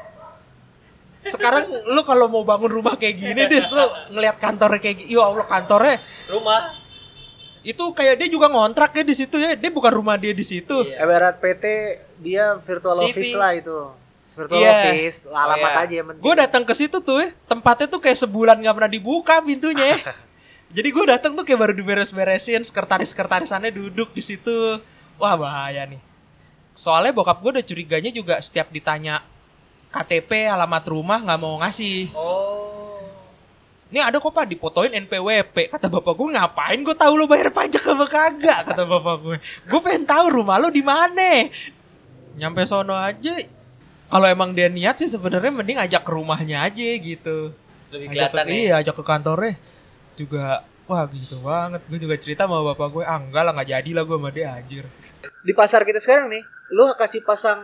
Sekarang 1.23 1.63
lu 1.85 2.01
kalau 2.01 2.27
mau 2.27 2.43
bangun 2.43 2.67
rumah 2.69 2.95
kayak 2.95 3.15
gini, 3.15 3.41
Dis, 3.47 3.67
lu 3.67 3.79
ngelihat 4.11 4.37
kantornya 4.37 4.75
kayak 4.77 4.95
gini, 4.97 5.09
ya 5.09 5.23
Allah 5.23 5.43
kantornya 5.43 6.03
Rumah. 6.27 6.83
itu 7.63 7.79
kayak 7.95 8.19
dia 8.19 8.27
juga 8.27 8.51
ngontrak 8.51 8.91
ya 8.91 9.03
di 9.03 9.15
situ 9.15 9.39
ya, 9.39 9.55
dia 9.55 9.71
bukan 9.71 9.87
rumah 9.93 10.19
dia 10.19 10.35
di 10.35 10.43
situ. 10.43 10.83
Iya. 10.83 10.99
Ibarat 10.99 11.39
PT 11.39 11.63
dia 12.19 12.59
virtual 12.59 12.99
CV. 13.01 13.07
office 13.07 13.33
lah 13.33 13.51
itu. 13.55 13.77
Virtual 14.33 14.57
Iya. 14.65 14.73
office, 14.89 15.19
alamat 15.29 15.69
iya. 15.69 15.81
aja 15.85 15.93
yang 16.01 16.07
penting. 16.09 16.23
Gue 16.25 16.33
datang 16.33 16.63
ke 16.65 16.73
situ 16.73 16.97
tuh, 16.97 17.21
ya, 17.21 17.29
tempatnya 17.45 17.85
tuh 17.85 18.01
kayak 18.01 18.17
sebulan 18.17 18.57
nggak 18.57 18.75
pernah 18.75 18.91
dibuka 18.91 19.37
pintunya. 19.45 19.93
ya. 19.93 19.97
Jadi 20.75 20.89
gue 20.89 21.05
datang 21.05 21.37
tuh 21.37 21.45
kayak 21.45 21.59
baru 21.61 21.73
diberes-beresin, 21.77 22.65
sekretaris-sekretarisannya 22.65 23.69
duduk 23.69 24.09
di 24.09 24.25
situ. 24.25 24.81
Wah 25.21 25.37
bahaya 25.37 25.85
nih. 25.85 26.01
Soalnya 26.73 27.13
bokap 27.13 27.45
gue 27.45 27.61
udah 27.61 27.65
curiganya 27.65 28.09
juga 28.09 28.41
setiap 28.41 28.73
ditanya 28.73 29.21
KTP, 29.93 30.49
alamat 30.49 30.81
rumah 30.89 31.21
nggak 31.21 31.37
mau 31.37 31.61
ngasih. 31.61 32.09
Oh. 32.17 32.73
Ini 33.93 34.01
ada 34.01 34.17
kok 34.17 34.33
pak 34.33 34.49
dipotoin 34.49 34.89
NPWP 34.89 35.69
Kata 35.69 35.85
bapak 35.85 36.17
gue 36.17 36.33
ngapain 36.33 36.81
gue 36.81 36.97
tahu 36.97 37.13
lo 37.13 37.29
bayar 37.29 37.53
pajak 37.53 37.93
apa 37.93 38.05
kagak 38.09 38.59
Kata 38.73 38.89
bapak 38.89 39.15
gue 39.21 39.37
Gue 39.69 39.79
pengen 39.85 40.09
tahu 40.09 40.33
rumah 40.33 40.57
lo 40.57 40.73
di 40.73 40.81
mana 40.81 41.45
Nyampe 42.33 42.65
sono 42.65 42.97
aja 42.97 43.37
Kalau 44.13 44.27
emang 44.29 44.53
dia 44.53 44.69
niat 44.69 45.01
sih 45.01 45.09
sebenarnya 45.09 45.49
mending 45.49 45.81
ajak 45.81 46.05
ke 46.05 46.11
rumahnya 46.13 46.61
aja 46.61 46.85
gitu 47.01 47.49
Lebih 47.89 48.13
Ajak 48.13 48.29
kelihatan 48.29 48.43
ke, 48.45 48.51
ya. 48.53 48.57
Iya 48.61 48.73
ajak 48.85 48.95
ke 49.01 49.03
kantornya 49.03 49.53
Juga 50.13 50.45
Wah 50.85 51.09
gitu 51.09 51.41
banget 51.41 51.81
Gue 51.89 51.97
juga 51.97 52.15
cerita 52.21 52.45
sama 52.45 52.61
bapak 52.61 52.87
gue 52.93 53.03
Ah 53.03 53.17
enggak 53.17 53.41
lah 53.41 53.51
gak 53.57 53.69
jadi 53.73 53.89
lah 53.97 54.03
gue 54.05 54.17
sama 54.21 54.29
dia 54.29 54.53
anjir 54.53 54.85
Di 55.41 55.53
pasar 55.57 55.81
kita 55.81 55.97
sekarang 55.97 56.29
nih, 56.29 56.43
lu 56.69 56.85
kasih 56.93 57.25
pasang 57.25 57.57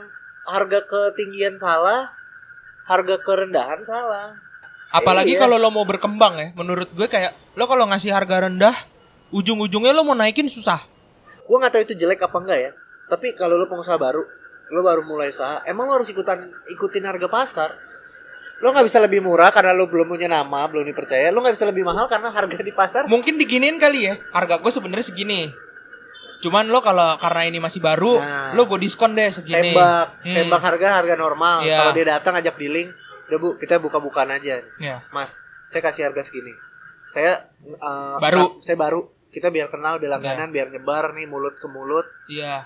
harga 0.49 0.81
ketinggian 0.89 1.53
salah, 1.61 2.09
harga 2.89 3.21
kerendahan 3.21 3.85
salah. 3.85 4.33
Apalagi 4.89 5.37
Iya. 5.37 5.45
kalau 5.45 5.61
lo 5.61 5.69
mau 5.69 5.85
berkembang 5.85 6.33
ya 6.41 6.47
Menurut 6.57 6.89
gue 6.89 7.05
kayak 7.05 7.37
Lo 7.53 7.69
kalau 7.69 7.85
ngasih 7.85 8.09
harga 8.09 8.49
rendah 8.49 8.73
Ujung-ujungnya 9.29 9.93
lo 9.93 10.01
mau 10.01 10.17
naikin 10.17 10.49
susah 10.49 10.81
Gua 11.45 11.57
nggak 11.57 11.73
tahu 11.73 11.81
itu 11.81 11.93
jelek 11.97 12.21
apa 12.21 12.37
enggak 12.37 12.59
ya. 12.61 12.71
Tapi 13.09 13.33
kalau 13.33 13.57
lu 13.57 13.65
pengusaha 13.65 13.97
baru, 13.97 14.21
lu 14.69 14.81
baru 14.81 15.01
mulai 15.01 15.29
usaha, 15.29 15.61
emang 15.63 15.89
lu 15.89 15.93
harus 15.95 16.09
ikutan 16.09 16.37
ikutin 16.67 17.03
harga 17.03 17.25
pasar. 17.25 17.69
Lu 18.59 18.69
nggak 18.69 18.85
bisa 18.85 18.99
lebih 18.99 19.23
murah 19.23 19.49
karena 19.49 19.71
lu 19.71 19.87
belum 19.87 20.05
punya 20.05 20.27
nama, 20.27 20.67
belum 20.67 20.83
dipercaya. 20.83 21.31
Lu 21.31 21.39
nggak 21.39 21.55
bisa 21.55 21.65
lebih 21.65 21.81
mahal 21.81 22.11
karena 22.11 22.27
harga 22.27 22.59
di 22.59 22.71
pasar 22.71 23.07
mungkin 23.07 23.35
diginiin 23.35 23.79
kali 23.79 24.05
ya 24.05 24.13
harga 24.29 24.59
gue 24.59 24.67
sebenarnya 24.67 25.07
segini 25.07 25.47
cuman 26.39 26.71
lo 26.71 26.79
kalau 26.79 27.19
karena 27.19 27.51
ini 27.51 27.59
masih 27.59 27.83
baru 27.83 28.15
Nah. 28.15 28.55
lo 28.55 28.63
gue 28.63 28.79
diskon 28.79 29.11
deh 29.11 29.27
segini 29.27 29.75
tembak, 29.75 30.23
Hmm. 30.23 30.35
tembak 30.39 30.61
harga 30.63 30.87
harga 30.95 31.15
normal. 31.15 31.59
Iya. 31.59 31.77
Kalau 31.77 31.91
dia 31.91 32.05
datang 32.09 32.33
ajak 32.35 32.55
dealing, 32.55 32.87
udah 33.27 33.37
bu 33.37 33.47
kita 33.55 33.75
buka-bukaan 33.75 34.31
aja. 34.31 34.63
ya 34.79 35.03
Mas, 35.11 35.35
saya 35.67 35.83
kasih 35.83 36.07
harga 36.07 36.23
segini. 36.23 36.55
Saya 37.07 37.43
eh, 37.59 38.17
Baru. 38.19 38.55
Saya 38.63 38.79
baru. 38.79 39.03
Kita 39.27 39.51
biar 39.51 39.67
kenal, 39.67 39.99
biar 39.99 40.15
langganan, 40.15 40.49
biar 40.49 40.71
nyebar 40.71 41.11
nih 41.11 41.27
mulut 41.27 41.53
ke 41.53 41.67
mulut. 41.67 42.07
iya 42.27 42.65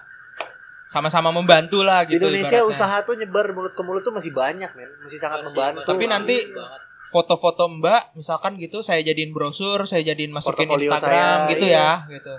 sama-sama 0.94 1.34
membantu 1.34 1.82
lah 1.82 2.06
Di 2.06 2.16
gitu 2.16 2.30
Indonesia 2.30 2.62
ibaratnya. 2.62 2.70
usaha 2.70 2.98
tuh 3.02 3.18
nyebar 3.18 3.50
mulut 3.50 3.74
ke 3.74 3.82
mulut 3.82 4.00
tuh 4.00 4.14
masih 4.14 4.30
banyak, 4.30 4.70
men. 4.72 4.90
Masih 5.02 5.18
sangat 5.18 5.42
Masih, 5.42 5.50
membantu. 5.52 5.90
Tapi 5.90 6.06
nanti 6.06 6.38
banget. 6.46 6.82
foto-foto 7.04 7.66
mbak 7.74 8.14
misalkan 8.14 8.56
gitu 8.56 8.80
saya 8.80 9.02
jadiin 9.02 9.30
brosur 9.30 9.84
saya 9.84 10.02
jadiin 10.04 10.30
masukin 10.30 10.66
Portofolio 10.66 10.88
Instagram 10.88 11.38
saya, 11.40 11.52
gitu 11.52 11.66
iya. 11.66 11.90
ya 12.06 12.16
gitu 12.16 12.34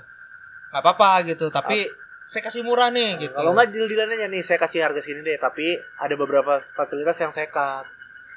nggak 0.71 0.83
apa-apa 0.83 1.11
gitu 1.29 1.47
tapi 1.49 1.79
saya 2.25 2.43
kasih 2.43 2.63
murah 2.63 2.89
nih 2.89 3.21
gitu 3.21 3.31
Kalau 3.31 3.53
nggak 3.53 3.69
deal-dealan 3.69 4.09
aja 4.11 4.27
nih, 4.27 4.41
saya 4.41 4.57
kasih 4.57 4.81
harga 4.81 4.99
segini 4.99 5.21
deh. 5.23 5.37
Tapi 5.37 5.67
ada 5.95 6.15
beberapa 6.15 6.57
fasilitas 6.57 7.21
yang 7.21 7.29
saya 7.29 7.47
cut. 7.47 7.85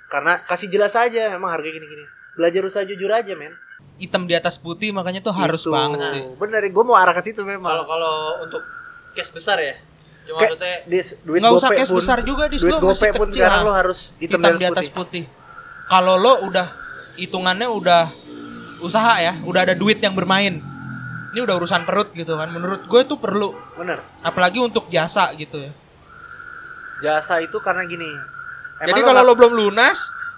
Karena 0.05 0.43
kasih 0.43 0.67
jelas 0.67 0.91
aja, 0.93 1.31
memang 1.31 1.49
harga 1.49 1.65
gini-gini. 1.65 2.03
Belajar 2.33 2.61
usaha 2.61 2.83
jujur 2.83 3.07
aja, 3.07 3.31
men. 3.33 3.55
hitam 3.95 4.25
di 4.25 4.33
atas 4.33 4.57
putih 4.57 4.91
makanya 4.91 5.21
tuh 5.21 5.31
harus 5.31 5.61
Gitu. 5.61 5.71
banget 5.71 5.99
sih 6.11 6.21
Bener, 6.35 6.61
gue 6.61 6.83
mau 6.83 6.93
arah 6.93 7.09
ke 7.11 7.23
situ 7.23 7.39
Kalau 7.39 7.49
memang. 7.49 7.81
kalau 7.83 8.15
untuk 8.43 8.61
cash 9.13 9.31
besar 9.31 9.57
ya. 9.57 9.73
Cuma 10.27 10.37
Kayak 10.37 10.51
maksudnya 10.51 10.75
di- 10.83 11.15
duit 11.23 11.39
nggak 11.39 11.55
usah 11.55 11.69
cash 11.71 11.87
pun- 11.87 11.97
besar 11.97 12.19
juga 12.21 12.43
di 12.45 12.57
duit 12.57 12.67
lo 12.69 12.79
gope 12.81 12.91
masih 12.93 13.11
pun 13.13 13.27
kecil 13.27 13.39
sekarang 13.39 13.61
lo 13.63 13.71
harus 13.71 13.99
hitam, 14.17 14.39
hitam, 14.39 14.53
di 14.53 14.65
atas 14.67 14.87
putih. 14.89 15.23
Kalau 15.87 16.15
lo 16.15 16.33
udah 16.43 16.67
hitungannya 17.15 17.65
udah 17.65 18.03
usaha 18.79 19.13
ya, 19.17 19.33
udah 19.41 19.61
ada 19.63 19.73
duit 19.73 19.97
yang 19.97 20.11
bermain. 20.11 20.59
Ini 21.27 21.39
udah 21.39 21.55
urusan 21.55 21.81
perut 21.81 22.11
gitu 22.11 22.35
kan. 22.35 22.49
Menurut 22.49 22.83
gue 22.83 22.99
itu 23.01 23.15
perlu, 23.15 23.55
Bener. 23.73 24.03
apalagi 24.19 24.59
untuk 24.59 24.87
jasa 24.87 25.31
gitu 25.33 25.59
ya. 25.59 25.71
Jasa 26.99 27.39
itu 27.39 27.55
karena 27.57 27.85
gini. 27.85 28.09
emang 28.77 28.83
Jadi 28.85 28.99
lo 28.99 29.05
kalau 29.05 29.15
nggak- 29.15 29.27
lo 29.27 29.39
belum 29.39 29.53
lunas, 29.55 29.97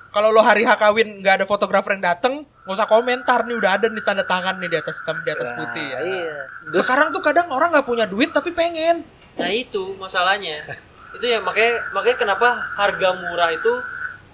kalau 0.10 0.30
lo 0.30 0.40
hari 0.40 0.64
H 0.64 0.76
kawin 0.76 1.20
nggak 1.20 1.34
ada 1.34 1.46
fotografer 1.46 1.92
yang 1.92 2.04
dateng, 2.06 2.34
nggak 2.64 2.72
usah 2.74 2.86
komentar 2.86 3.44
nih 3.44 3.56
udah 3.58 3.72
ada 3.74 3.88
nih 3.88 4.00
tanda 4.00 4.24
tangan 4.24 4.56
nih 4.56 4.70
di 4.70 4.78
atas 4.78 4.96
hitam 4.98 5.18
di 5.20 5.30
atas 5.30 5.50
Nah, 5.50 5.58
putih 5.58 5.86
ya. 5.86 6.00
Iya. 6.00 6.38
Terus 6.64 6.76
Sekarang 6.80 7.08
tuh 7.10 7.20
kadang 7.20 7.50
orang 7.50 7.70
nggak 7.70 7.84
punya 7.84 8.06
duit 8.06 8.30
tapi 8.30 8.52
pengen. 8.52 9.04
Nah 9.40 9.50
itu 9.50 9.96
masalahnya. 9.96 10.68
itu 11.10 11.26
ya 11.26 11.42
makanya 11.42 11.90
makanya 11.90 12.18
kenapa 12.22 12.48
harga 12.78 13.18
murah 13.18 13.50
itu 13.50 13.74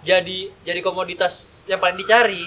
jadi 0.04 0.52
jadi 0.68 0.80
komoditas 0.84 1.64
yang 1.70 1.80
paling 1.80 1.96
dicari. 1.96 2.44